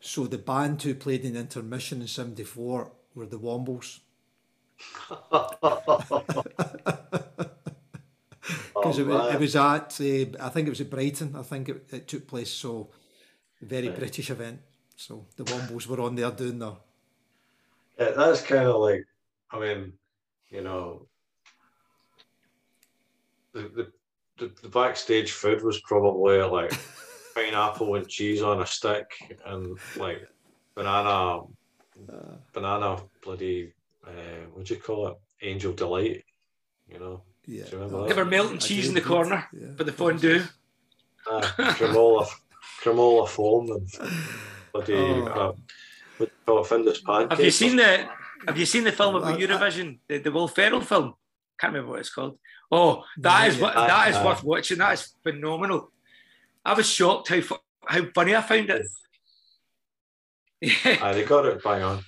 [0.00, 4.00] So the band who played in intermission in '74 were the Wombles.
[8.74, 11.34] because it, was- it was at uh, I think it was at Brighton.
[11.36, 12.50] I think it, it took place.
[12.50, 12.90] So
[13.60, 14.60] very British event.
[14.96, 16.72] So the Wombles were on there doing their
[17.98, 19.04] Yeah, that's kind of like,
[19.50, 19.92] I mean,
[20.50, 21.08] you know,
[23.52, 23.92] the, the,
[24.38, 26.72] the, the backstage food was probably like
[27.34, 29.10] pineapple and cheese on a stick
[29.46, 30.26] and like
[30.74, 31.40] banana,
[32.52, 33.72] banana bloody,
[34.06, 34.10] uh,
[34.52, 35.16] what do you call it?
[35.42, 36.24] Angel delight,
[36.90, 37.22] you know.
[37.46, 37.64] yeah.
[37.64, 38.16] Do you remember They that?
[38.16, 39.74] were melting I cheese in the corner yeah.
[39.76, 40.42] for the fondue.
[41.30, 42.26] Uh, Creamola,
[42.82, 43.88] Creamola foam and
[44.72, 45.26] bloody, Oh.
[45.26, 45.52] uh,
[46.18, 46.68] what do you call it?
[46.68, 47.30] Findus.
[47.30, 48.08] Have you seen the
[48.46, 49.98] Have you seen the film about I- I- Eurovision?
[50.08, 51.14] The, the Will Ferrell film.
[51.58, 52.38] Can't remember what it's called.
[52.70, 53.86] Oh, that is Yeah, what yeah.
[53.86, 54.78] that is Aye, worth watching.
[54.78, 55.90] That is phenomenal.
[56.64, 57.40] I was shocked how
[57.86, 58.86] how funny I found it.
[60.60, 60.98] Yeah.
[61.02, 62.04] Aye, they got it bang on.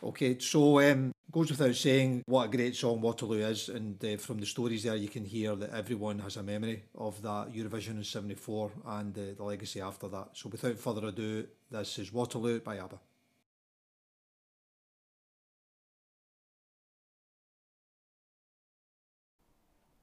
[0.00, 4.38] Okay, so um, goes without saying what a great song Waterloo is, and uh, from
[4.38, 8.04] the stories there, you can hear that everyone has a memory of that Eurovision in
[8.04, 10.28] '74 and uh, the legacy after that.
[10.34, 13.00] So, without further ado, this is Waterloo by ABBA.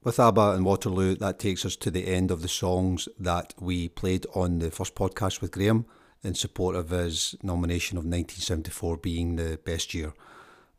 [0.04, 3.88] With ABBA and Waterloo, that takes us to the end of the songs that we
[3.88, 5.86] played on the first podcast with Grahame
[6.26, 10.14] in support of his nomination of 1974 being the best year.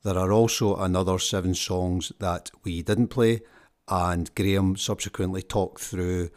[0.03, 3.41] There are also another seven songs that we didn't play,
[3.89, 6.31] and Grahame subsequently talked through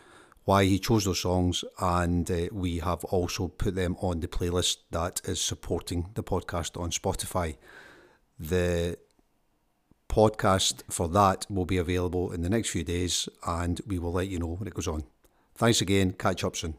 [0.45, 4.77] why he chose those songs, and uh, we have also put them on the playlist
[4.91, 7.57] that is supporting the podcast on Spotify.
[8.39, 8.97] The
[10.09, 14.27] podcast for that will be available in the next few days, and we will let
[14.27, 15.03] you know when it goes on.
[15.55, 16.13] Thanks again.
[16.13, 16.75] Catch up soon.